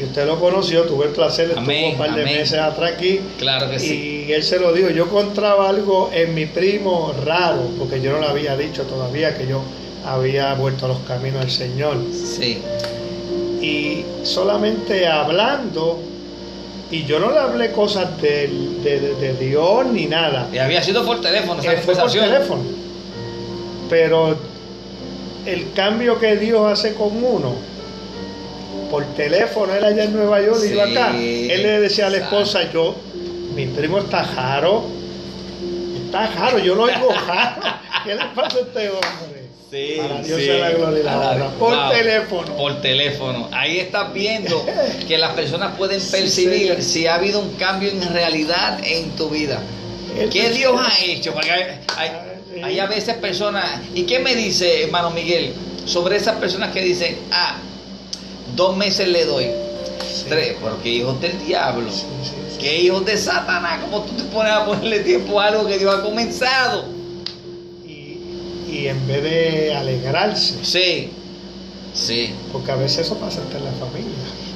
y 0.00 0.04
usted 0.04 0.26
lo 0.26 0.40
conoció, 0.40 0.84
tuve 0.84 1.06
el 1.06 1.12
placer 1.12 1.48
de 1.48 1.60
estar 1.60 1.90
un 1.92 1.98
par 1.98 2.14
de 2.14 2.24
meses 2.24 2.58
atrás 2.58 2.92
aquí. 2.92 3.20
Claro 3.38 3.70
que 3.70 3.78
sí. 3.78 4.24
Y 4.28 4.32
él 4.32 4.42
se 4.42 4.58
lo 4.58 4.72
dijo, 4.72 4.88
yo 4.90 5.04
encontraba 5.04 5.68
algo 5.68 6.10
en 6.12 6.34
mi 6.34 6.46
primo 6.46 7.12
raro, 7.24 7.68
porque 7.78 8.00
yo 8.00 8.12
no 8.12 8.20
le 8.20 8.26
había 8.26 8.56
dicho 8.56 8.84
todavía 8.84 9.36
que 9.36 9.46
yo 9.46 9.62
había 10.06 10.54
vuelto 10.54 10.86
a 10.86 10.88
los 10.88 11.00
caminos 11.00 11.40
del 11.40 11.50
Señor. 11.50 11.96
Sí. 12.12 12.62
Y 13.60 14.04
solamente 14.22 15.06
hablando, 15.06 16.00
y 16.90 17.04
yo 17.04 17.18
no 17.20 17.30
le 17.30 17.38
hablé 17.38 17.72
cosas 17.72 18.20
de, 18.22 18.48
de, 18.82 19.34
Dios 19.38 19.86
ni 19.86 20.06
nada. 20.06 20.48
Y 20.52 20.58
había 20.58 20.82
sido 20.82 21.04
por 21.04 21.20
teléfono, 21.20 21.60
esa 21.60 21.76
fue 21.82 21.94
por 21.94 22.10
teléfono. 22.10 22.62
Pero 23.90 24.36
el 25.44 25.72
cambio 25.72 26.18
que 26.18 26.36
Dios 26.36 26.72
hace 26.72 26.94
con 26.94 27.22
uno, 27.22 27.54
por 28.90 29.04
teléfono, 29.14 29.74
él 29.74 29.84
allá 29.84 30.04
en 30.04 30.12
Nueva 30.12 30.42
York 30.42 30.60
y 30.66 30.74
yo 30.74 30.82
acá. 30.82 31.12
Él 31.16 31.62
le 31.62 31.80
decía 31.80 32.08
a 32.08 32.10
la 32.10 32.18
esposa, 32.18 32.70
yo, 32.72 32.96
mi 33.54 33.66
primo 33.66 33.98
está 33.98 34.24
jaro, 34.24 34.84
está 36.04 36.26
jaro, 36.26 36.58
yo 36.58 36.74
lo 36.74 36.84
oigo 36.84 37.10
jaro. 37.26 37.62
¿Qué 38.04 38.14
le 38.14 38.24
pasa 38.34 38.58
a 38.58 38.60
este 38.60 38.88
hombre? 38.88 39.40
Sí, 39.70 39.98
Para 39.98 40.20
Dios 40.22 40.40
sea 40.42 40.58
la 40.58 40.70
gloria 40.70 41.00
y 41.00 41.02
la 41.04 41.50
Por 41.56 41.90
teléfono. 41.90 42.56
Por 42.56 42.80
teléfono. 42.82 43.48
Ahí 43.52 43.78
estás 43.78 44.12
viendo 44.12 44.66
que 45.08 45.16
las 45.16 45.32
personas 45.34 45.76
pueden 45.76 46.00
percibir 46.10 46.82
si 46.82 47.06
ha 47.06 47.14
habido 47.14 47.38
un 47.38 47.54
cambio 47.54 47.88
en 47.88 48.02
realidad 48.12 48.80
en 48.82 49.10
tu 49.10 49.30
vida. 49.30 49.60
¿Qué 50.32 50.50
Dios 50.50 50.74
ha 50.76 51.04
hecho? 51.04 51.32
Porque 51.32 51.52
hay, 51.52 52.10
hay, 52.64 52.78
a 52.80 52.86
veces 52.86 53.14
personas. 53.18 53.64
¿Y 53.94 54.02
qué 54.02 54.18
me 54.18 54.34
dice, 54.34 54.82
hermano 54.82 55.10
Miguel, 55.10 55.54
sobre 55.84 56.16
esas 56.16 56.36
personas 56.36 56.72
que 56.72 56.80
dicen, 56.80 57.16
ah, 57.30 57.58
dos 58.56 58.76
meses 58.76 59.08
le 59.08 59.24
doy. 59.24 59.46
Tres, 60.28 60.56
porque 60.60 60.88
hijos 60.88 61.20
del 61.20 61.44
diablo. 61.44 61.88
que 62.58 62.82
hijos 62.82 63.04
de 63.04 63.16
Satanás, 63.16 63.80
como 63.82 64.02
tú 64.02 64.12
te 64.14 64.24
pones 64.24 64.52
a 64.52 64.64
ponerle 64.64 65.00
tiempo 65.00 65.40
a 65.40 65.46
algo 65.46 65.66
que 65.66 65.78
Dios 65.78 65.94
ha 65.94 66.02
comenzado. 66.02 66.84
Y, 67.86 68.86
en 68.86 69.06
vez 69.06 69.22
de 69.22 69.74
alegrarse. 69.74 70.64
Sí, 70.64 71.10
sí. 71.94 72.34
Porque 72.52 72.70
a 72.70 72.76
veces 72.76 73.06
eso 73.06 73.16
pasa 73.16 73.40
hasta 73.42 73.58
en 73.58 73.64
la 73.64 73.72
familia. 73.72 74.14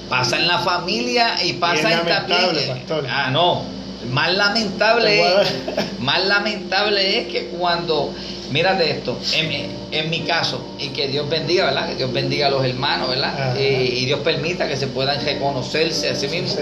Pasa 0.08 0.36
en 0.36 0.46
la 0.46 0.58
familia 0.58 1.36
y 1.44 1.54
pasa 1.54 1.92
en 1.92 2.06
también. 2.06 2.84
Ah, 3.08 3.30
no. 3.30 3.62
Más 4.10 4.34
lamentable, 4.34 5.22
más 6.00 6.24
lamentable 6.26 7.20
es 7.20 7.28
que 7.28 7.46
cuando 7.46 8.12
Mírate 8.54 8.88
esto, 8.88 9.18
en, 9.32 10.10
mi 10.10 10.20
caso, 10.20 10.64
y 10.78 10.90
que 10.90 11.08
Dios 11.08 11.28
bendiga, 11.28 11.64
¿verdad? 11.64 11.88
Que 11.88 11.96
Dios 11.96 12.12
bendiga 12.12 12.46
a 12.46 12.50
los 12.50 12.64
hermanos, 12.64 13.08
¿verdad? 13.08 13.56
Y 13.58 14.04
Dios 14.06 14.20
permita 14.20 14.68
que 14.68 14.76
se 14.76 14.86
puedan 14.86 15.24
reconocerse 15.24 16.08
a 16.08 16.14
sí 16.14 16.28
mismos. 16.28 16.58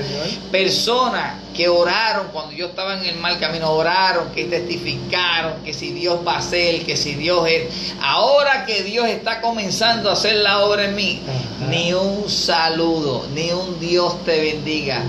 Personas 0.51 1.35
que 1.55 1.69
oraron 1.69 2.29
cuando 2.33 2.53
yo 2.53 2.69
estaba 2.69 2.97
en 2.97 3.05
el 3.05 3.17
mal 3.17 3.39
camino, 3.39 3.71
oraron, 3.71 4.31
que 4.35 4.45
testificaron 4.45 5.63
que 5.67 5.75
si 5.75 5.93
Dios 5.93 6.21
va 6.27 6.39
a 6.39 6.41
ser, 6.41 6.81
que 6.87 6.97
si 6.97 7.15
Dios 7.15 7.47
es. 7.47 7.93
Ahora 8.01 8.65
que 8.65 8.85
Dios 8.85 9.07
está 9.09 9.43
comenzando 9.43 10.09
a 10.09 10.15
hacer 10.15 10.37
la 10.37 10.61
obra 10.61 10.87
en 10.87 10.97
mí, 10.97 11.21
ni 11.69 11.93
un 11.93 12.27
saludo, 12.31 13.27
ni 13.35 13.51
un 13.51 13.79
Dios 13.79 14.25
te 14.25 14.41
bendiga. 14.41 15.03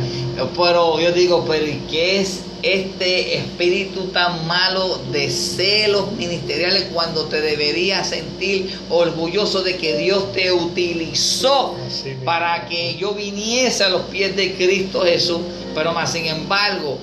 Pero 0.57 0.99
yo 0.99 1.13
digo, 1.13 1.45
pero 1.47 1.65
¿y 1.65 1.81
qué 1.89 2.19
es 2.19 2.41
este 2.63 3.37
espíritu 3.39 4.05
tan 4.07 4.47
malo 4.47 4.97
de 5.11 5.29
celos 5.29 6.13
ministeriales 6.13 6.87
cuando 6.93 7.25
te 7.25 7.41
deberías 7.41 8.07
sentir 8.07 8.79
orgulloso 8.89 9.63
de 9.63 9.75
que 9.75 9.97
Dios 9.97 10.31
te 10.31 10.53
utilizó 10.53 11.75
para 12.23 12.65
que 12.67 12.95
yo 12.95 13.13
viniese 13.13 13.83
a 13.83 13.89
los 13.89 14.03
pies 14.03 14.35
de 14.37 14.53
Cristo 14.53 15.01
Jesús, 15.01 15.41
pero 15.75 15.91
más 15.91 16.13
sin 16.13 16.25
embargo, 16.25 16.97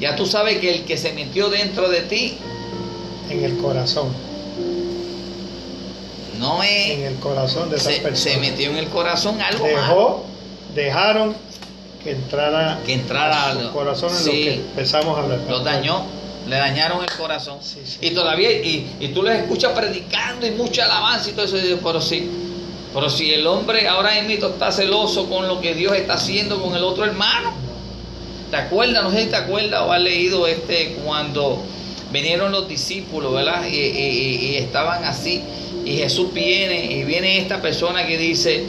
ya 0.00 0.14
tú 0.14 0.24
sabes 0.24 0.58
que 0.58 0.72
el 0.72 0.84
que 0.84 0.96
se 0.96 1.12
metió 1.12 1.48
dentro 1.48 1.88
de 1.88 2.02
ti 2.02 2.38
en 3.28 3.44
el 3.44 3.56
corazón. 3.56 4.08
no 6.38 6.62
es 6.62 6.90
en 6.90 7.02
el 7.02 7.16
corazón 7.16 7.70
de 7.70 7.76
esa 7.76 7.90
se, 7.90 8.00
persona 8.00 8.34
se 8.34 8.40
metió 8.40 8.70
en 8.70 8.76
el 8.76 8.88
corazón 8.88 9.40
algo 9.40 9.64
dejó 9.64 10.24
dejaron 10.76 11.34
que 12.02 12.12
entrara, 12.12 12.78
que 12.84 12.94
entrara 12.94 13.50
a 13.50 13.54
su 13.54 13.70
corazón 13.72 14.10
en 14.16 14.26
lo 14.26 14.32
que 14.32 14.54
empezamos 14.54 15.18
a 15.18 15.22
hablar. 15.22 15.40
Los 15.48 15.64
dañó, 15.64 16.04
le 16.48 16.56
dañaron 16.56 17.02
el 17.02 17.10
corazón. 17.16 17.58
Y 18.00 18.10
todavía, 18.10 18.50
y, 18.50 19.12
tú 19.14 19.22
les 19.22 19.40
escuchas 19.40 19.72
predicando 19.72 20.46
y 20.46 20.52
mucha 20.52 20.84
alabanza 20.84 21.30
y 21.30 21.32
todo 21.32 21.44
eso, 21.46 21.56
pero 21.82 22.00
sí. 22.00 22.30
Pero 22.94 23.10
si 23.10 23.32
el 23.32 23.46
hombre 23.46 23.88
ahora 23.88 24.22
mismo 24.22 24.46
está 24.46 24.72
celoso 24.72 25.28
con 25.28 25.48
lo 25.48 25.60
que 25.60 25.74
Dios 25.74 25.94
está 25.94 26.14
haciendo 26.14 26.62
con 26.62 26.74
el 26.74 26.82
otro 26.82 27.04
hermano, 27.04 27.52
¿te 28.50 28.56
acuerdas? 28.56 29.02
No 29.02 29.10
sé 29.10 29.24
si 29.24 29.26
te 29.26 29.36
acuerdas 29.36 29.82
o 29.82 29.92
has 29.92 30.00
leído 30.00 30.46
este 30.46 30.96
cuando 31.04 31.62
vinieron 32.10 32.52
los 32.52 32.68
discípulos, 32.68 33.34
¿verdad? 33.34 33.66
Y, 33.66 33.76
y, 33.76 34.56
estaban 34.56 35.04
así. 35.04 35.42
Y 35.84 35.98
Jesús 35.98 36.32
viene 36.32 36.86
y 36.86 37.04
viene 37.04 37.38
esta 37.38 37.60
persona 37.60 38.06
que 38.06 38.16
dice, 38.16 38.64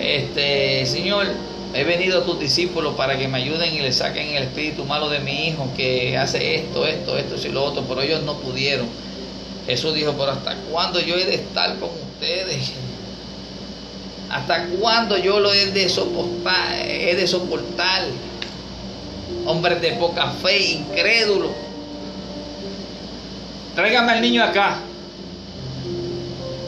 este, 0.00 0.84
Señor, 0.86 1.26
he 1.74 1.84
venido 1.84 2.20
a 2.20 2.24
tus 2.24 2.40
discípulos 2.40 2.94
para 2.96 3.16
que 3.16 3.28
me 3.28 3.38
ayuden 3.38 3.74
y 3.74 3.80
le 3.80 3.92
saquen 3.92 4.34
el 4.34 4.44
espíritu 4.44 4.84
malo 4.84 5.08
de 5.08 5.20
mi 5.20 5.48
hijo 5.48 5.68
que 5.76 6.16
hace 6.16 6.56
esto, 6.56 6.86
esto, 6.86 7.16
esto 7.16 7.36
y 7.46 7.52
lo 7.52 7.64
otro, 7.64 7.84
pero 7.88 8.02
ellos 8.02 8.22
no 8.22 8.38
pudieron. 8.38 8.88
Jesús 9.66 9.94
dijo, 9.94 10.12
pero 10.18 10.32
¿hasta 10.32 10.56
cuándo 10.70 11.00
yo 11.00 11.16
he 11.16 11.24
de 11.24 11.36
estar 11.36 11.78
con 11.78 11.90
ustedes? 11.90 12.72
¿Hasta 14.30 14.66
cuándo 14.66 15.16
yo 15.16 15.40
lo 15.40 15.52
he 15.52 15.66
de 15.66 15.88
soportar? 15.88 16.86
He 16.86 17.14
de 17.14 17.26
soportar. 17.26 18.04
Hombres 19.46 19.80
de 19.80 19.92
poca 19.92 20.28
fe, 20.42 20.72
incrédulos. 20.72 21.50
Tráigame 23.74 24.12
al 24.12 24.20
niño 24.20 24.44
acá. 24.44 24.78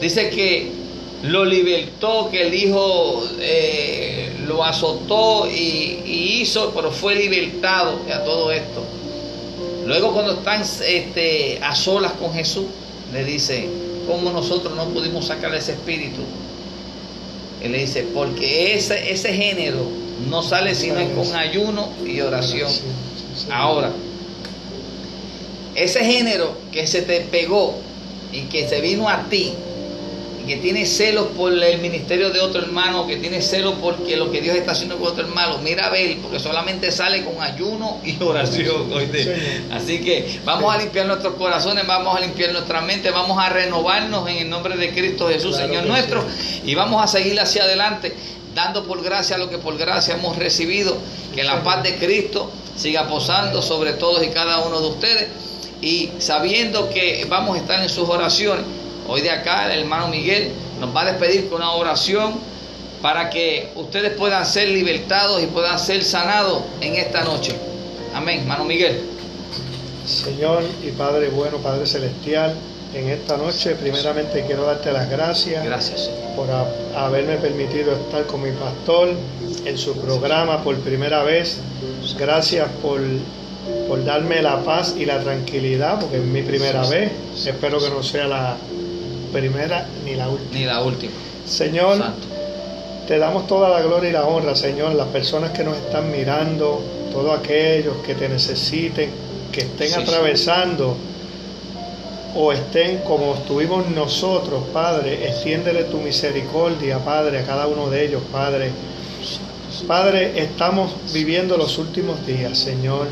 Dice 0.01 0.29
que 0.29 0.72
lo 1.23 1.45
libertó, 1.45 2.29
que 2.29 2.47
el 2.47 2.53
hijo 2.53 3.23
eh, 3.39 4.29
lo 4.45 4.63
azotó 4.63 5.49
y, 5.49 6.41
hizo, 6.41 6.71
pero 6.75 6.91
fue 6.91 7.15
libertado 7.15 7.97
a 8.13 8.23
todo 8.23 8.51
esto. 8.51 8.83
Luego 9.85 10.11
cuando 10.11 10.33
están 10.33 10.61
este, 10.61 11.59
a 11.61 11.75
solas 11.75 12.13
con 12.13 12.33
Jesús, 12.33 12.65
le 13.13 13.23
dice, 13.23 13.69
¿cómo 14.05 14.31
nosotros 14.31 14.75
no 14.75 14.85
pudimos 14.89 15.27
sacar 15.27 15.55
ese 15.55 15.73
espíritu? 15.73 16.21
Él 17.61 17.71
le 17.71 17.79
dice, 17.79 18.05
porque 18.13 18.75
ese, 18.75 19.11
ese 19.11 19.33
género 19.33 19.87
no 20.29 20.43
sale 20.43 20.75
sino 20.75 21.07
con 21.15 21.33
ayuno 21.35 21.89
y 22.05 22.19
oración. 22.19 22.69
Ahora, 23.49 23.91
ese 25.75 26.03
género 26.03 26.57
que 26.71 26.85
se 26.85 27.01
te 27.01 27.21
pegó 27.21 27.75
y 28.33 28.41
que 28.43 28.67
se 28.67 28.81
vino 28.81 29.07
a 29.07 29.23
ti, 29.29 29.53
que 30.45 30.57
tiene 30.57 30.85
celos 30.85 31.27
por 31.37 31.53
el 31.53 31.79
ministerio 31.79 32.29
de 32.29 32.41
otro 32.41 32.61
hermano, 32.61 33.07
que 33.07 33.17
tiene 33.17 33.41
celos 33.41 33.75
porque 33.81 34.17
lo 34.17 34.29
que 34.29 34.41
Dios 34.41 34.55
está 34.55 34.73
haciendo 34.73 34.97
con 34.97 35.07
otro 35.07 35.25
hermano, 35.25 35.59
mira 35.59 35.87
a 35.87 35.89
ver, 35.89 36.17
porque 36.17 36.39
solamente 36.39 36.91
sale 36.91 37.23
con 37.23 37.41
ayuno 37.41 38.01
y 38.03 38.21
oración. 38.23 38.91
Así 39.71 39.99
que 39.99 40.39
vamos 40.43 40.73
a 40.73 40.77
limpiar 40.77 41.05
nuestros 41.05 41.35
corazones, 41.35 41.87
vamos 41.87 42.17
a 42.17 42.19
limpiar 42.19 42.51
nuestra 42.51 42.81
mente, 42.81 43.09
vamos 43.11 43.37
a 43.39 43.49
renovarnos 43.49 44.27
en 44.29 44.37
el 44.37 44.49
nombre 44.49 44.75
de 44.75 44.91
Cristo 44.91 45.29
Jesús, 45.29 45.55
Señor 45.55 45.85
nuestro, 45.85 46.23
y 46.65 46.75
vamos 46.75 47.03
a 47.03 47.07
seguir 47.07 47.39
hacia 47.39 47.63
adelante, 47.63 48.13
dando 48.53 48.85
por 48.85 49.01
gracia 49.01 49.37
lo 49.37 49.49
que 49.49 49.57
por 49.57 49.77
gracia 49.77 50.15
hemos 50.15 50.37
recibido, 50.37 50.97
que 51.33 51.43
la 51.43 51.63
paz 51.63 51.83
de 51.83 51.95
Cristo 51.95 52.51
siga 52.75 53.07
posando 53.07 53.61
sobre 53.61 53.93
todos 53.93 54.23
y 54.23 54.27
cada 54.27 54.59
uno 54.59 54.81
de 54.81 54.87
ustedes, 54.87 55.27
y 55.81 56.11
sabiendo 56.19 56.89
que 56.89 57.25
vamos 57.29 57.57
a 57.57 57.59
estar 57.59 57.81
en 57.81 57.89
sus 57.89 58.09
oraciones 58.09 58.65
Hoy 59.07 59.21
de 59.21 59.31
acá 59.31 59.71
el 59.71 59.81
hermano 59.81 60.07
Miguel 60.07 60.51
nos 60.79 60.95
va 60.95 61.01
a 61.01 61.05
despedir 61.11 61.49
con 61.49 61.57
una 61.57 61.71
oración 61.71 62.33
para 63.01 63.29
que 63.29 63.69
ustedes 63.75 64.13
puedan 64.13 64.45
ser 64.45 64.69
libertados 64.69 65.43
y 65.43 65.47
puedan 65.47 65.77
ser 65.77 66.03
sanados 66.03 66.63
en 66.79 66.95
esta 66.95 67.23
noche. 67.23 67.53
Amén, 68.13 68.41
hermano 68.41 68.63
Miguel. 68.63 69.01
Señor 70.05 70.63
y 70.81 70.91
Padre 70.91 71.29
bueno, 71.29 71.57
Padre 71.57 71.85
celestial, 71.85 72.55
en 72.93 73.09
esta 73.09 73.37
noche 73.37 73.75
primeramente 73.75 74.45
quiero 74.45 74.65
darte 74.65 74.91
las 74.93 75.09
gracias. 75.09 75.65
Gracias. 75.65 76.09
Por 76.35 76.47
haberme 76.95 77.35
permitido 77.37 77.93
estar 77.93 78.25
con 78.25 78.41
mi 78.41 78.51
pastor 78.51 79.09
en 79.65 79.77
su 79.77 79.97
programa 79.97 80.63
por 80.63 80.77
primera 80.79 81.23
vez. 81.23 81.59
Gracias 82.17 82.67
por 82.81 83.01
por 83.87 84.03
darme 84.03 84.41
la 84.41 84.59
paz 84.63 84.95
y 84.97 85.05
la 85.05 85.21
tranquilidad, 85.21 85.99
porque 85.99 86.17
es 86.17 86.23
mi 86.23 86.41
primera 86.41 86.85
vez. 86.87 87.11
Espero 87.45 87.79
que 87.79 87.89
no 87.89 88.03
sea 88.03 88.27
la, 88.27 88.57
primera 89.33 89.87
ni 90.05 90.15
la 90.15 90.29
última. 90.29 90.51
Ni 90.53 90.65
la 90.65 90.81
última. 90.81 91.11
Señor, 91.45 91.97
te 93.07 93.17
damos 93.17 93.47
toda 93.47 93.69
la 93.69 93.81
gloria 93.81 94.09
y 94.09 94.13
la 94.13 94.25
honra, 94.25 94.55
Señor, 94.55 94.95
las 94.95 95.07
personas 95.07 95.51
que 95.51 95.63
nos 95.63 95.75
están 95.75 96.09
mirando, 96.11 96.81
todos 97.11 97.37
aquellos 97.37 97.97
que 98.05 98.15
te 98.15 98.29
necesiten, 98.29 99.09
que 99.51 99.61
estén 99.61 99.93
atravesando 100.01 100.95
o 102.35 102.51
estén 102.51 102.99
como 102.99 103.35
estuvimos 103.35 103.89
nosotros, 103.89 104.63
Padre, 104.71 105.27
extiéndele 105.27 105.83
tu 105.83 105.97
misericordia, 105.97 106.99
Padre, 106.99 107.39
a 107.39 107.43
cada 107.45 107.67
uno 107.67 107.89
de 107.89 108.05
ellos, 108.05 108.23
Padre. 108.31 108.71
Padre, 109.87 110.39
estamos 110.39 110.93
viviendo 111.13 111.57
los 111.57 111.77
últimos 111.77 112.25
días, 112.25 112.57
Señor. 112.57 113.07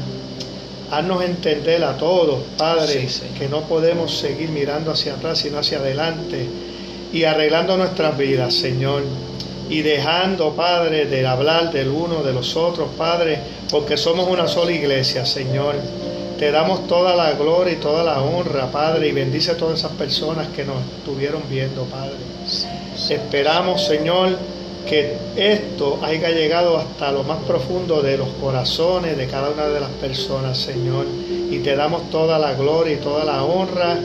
Haznos 0.92 1.24
entender 1.24 1.84
a 1.86 1.96
todos, 1.96 2.42
Padre, 2.58 3.08
que 3.40 3.48
no 3.48 3.62
podemos 3.62 4.14
seguir 4.14 4.50
mirando 4.50 4.92
hacia 4.92 5.14
atrás, 5.14 5.40
sino 5.40 5.60
hacia 5.60 5.78
adelante 5.78 6.46
y 7.14 7.24
arreglando 7.24 7.78
nuestras 7.78 8.18
vidas, 8.18 8.54
Señor. 8.54 9.04
Y 9.70 9.84
dejando, 9.84 10.54
Padre, 10.54 11.06
de 11.06 11.26
hablar 11.26 11.72
del 11.72 11.88
uno, 11.88 12.24
de 12.24 12.34
los 12.34 12.58
otros, 12.58 12.90
Padre, 12.98 13.40
porque 13.70 13.96
somos 13.96 14.28
una 14.28 14.50
sola 14.50 14.74
iglesia, 14.74 15.26
Señor. 15.26 15.76
Te 16.38 16.52
damos 16.52 16.88
toda 16.88 17.16
la 17.16 17.32
gloria 17.34 17.74
y 17.74 17.78
toda 17.78 18.04
la 18.04 18.22
honra, 18.22 18.70
Padre, 18.70 19.08
y 19.08 19.12
bendice 19.14 19.52
a 19.52 19.58
todas 19.58 19.80
esas 19.80 19.94
personas 19.94 20.50
que 20.50 20.66
nos 20.66 20.76
estuvieron 20.98 21.42
viendo, 21.50 21.86
Padre. 21.86 22.18
Esperamos, 23.10 23.86
Señor, 23.86 24.38
que 24.92 25.16
esto 25.38 26.02
haya 26.04 26.32
llegado 26.32 26.78
hasta 26.78 27.14
lo 27.14 27.24
más 27.24 27.42
profundo 27.46 28.02
de 28.02 28.18
los 28.18 28.28
corazones 28.42 29.16
de 29.16 29.26
cada 29.26 29.50
una 29.52 29.68
de 29.68 29.80
las 29.80 29.90
personas, 29.92 30.58
Señor. 30.58 31.06
Y 31.50 31.60
te 31.60 31.78
damos 31.78 32.10
toda 32.10 32.38
la 32.38 32.56
gloria 32.56 32.96
y 32.96 32.98
toda 32.98 33.24
la 33.24 33.42
honra, 33.42 33.98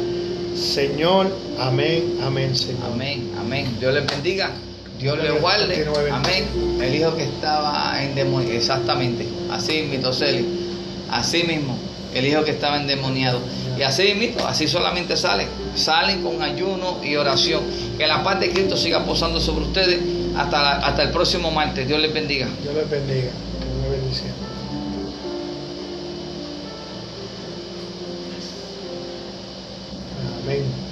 Señor. 0.55 1.27
Amén, 1.59 2.19
amén, 2.23 2.55
Señor. 2.55 2.85
Amén, 2.93 3.33
amén. 3.37 3.77
Dios 3.81 3.95
les 3.95 4.07
bendiga. 4.07 4.53
Dios 5.01 5.19
le 5.21 5.33
guarde. 5.33 5.89
Amén. 6.13 6.45
El 6.81 6.95
hijo 6.95 7.17
que 7.17 7.25
estaba 7.25 8.01
endemoniado. 8.01 8.55
Exactamente. 8.55 9.27
Así, 9.51 9.89
Mitoseli. 9.91 10.47
Así 11.11 11.43
mismo. 11.43 11.77
El 12.15 12.27
hijo 12.27 12.45
que 12.45 12.53
estaba 12.53 12.81
endemoniado. 12.81 13.41
Y 13.79 13.83
así 13.83 14.15
mismo, 14.15 14.47
así 14.47 14.67
solamente 14.67 15.17
salen. 15.17 15.49
Salen 15.75 16.23
con 16.23 16.43
ayuno 16.43 16.99
y 17.03 17.17
oración. 17.17 17.63
Que 17.99 18.07
la 18.07 18.23
paz 18.23 18.41
de 18.41 18.51
Cristo 18.51 18.77
siga 18.77 19.05
posando 19.05 19.41
sobre 19.41 19.67
ustedes 19.67 20.01
hasta, 20.37 20.79
hasta 20.79 21.03
el 21.03 21.11
próximo 21.11 21.51
martes. 21.51 21.87
Dios 21.87 22.01
les 22.01 22.13
bendiga. 22.13 22.49
Dios 22.63 22.75
les 22.75 22.89
bendiga. 22.89 23.31
Una 23.79 23.89
bendición. 23.89 24.33
Amén. 30.45 30.86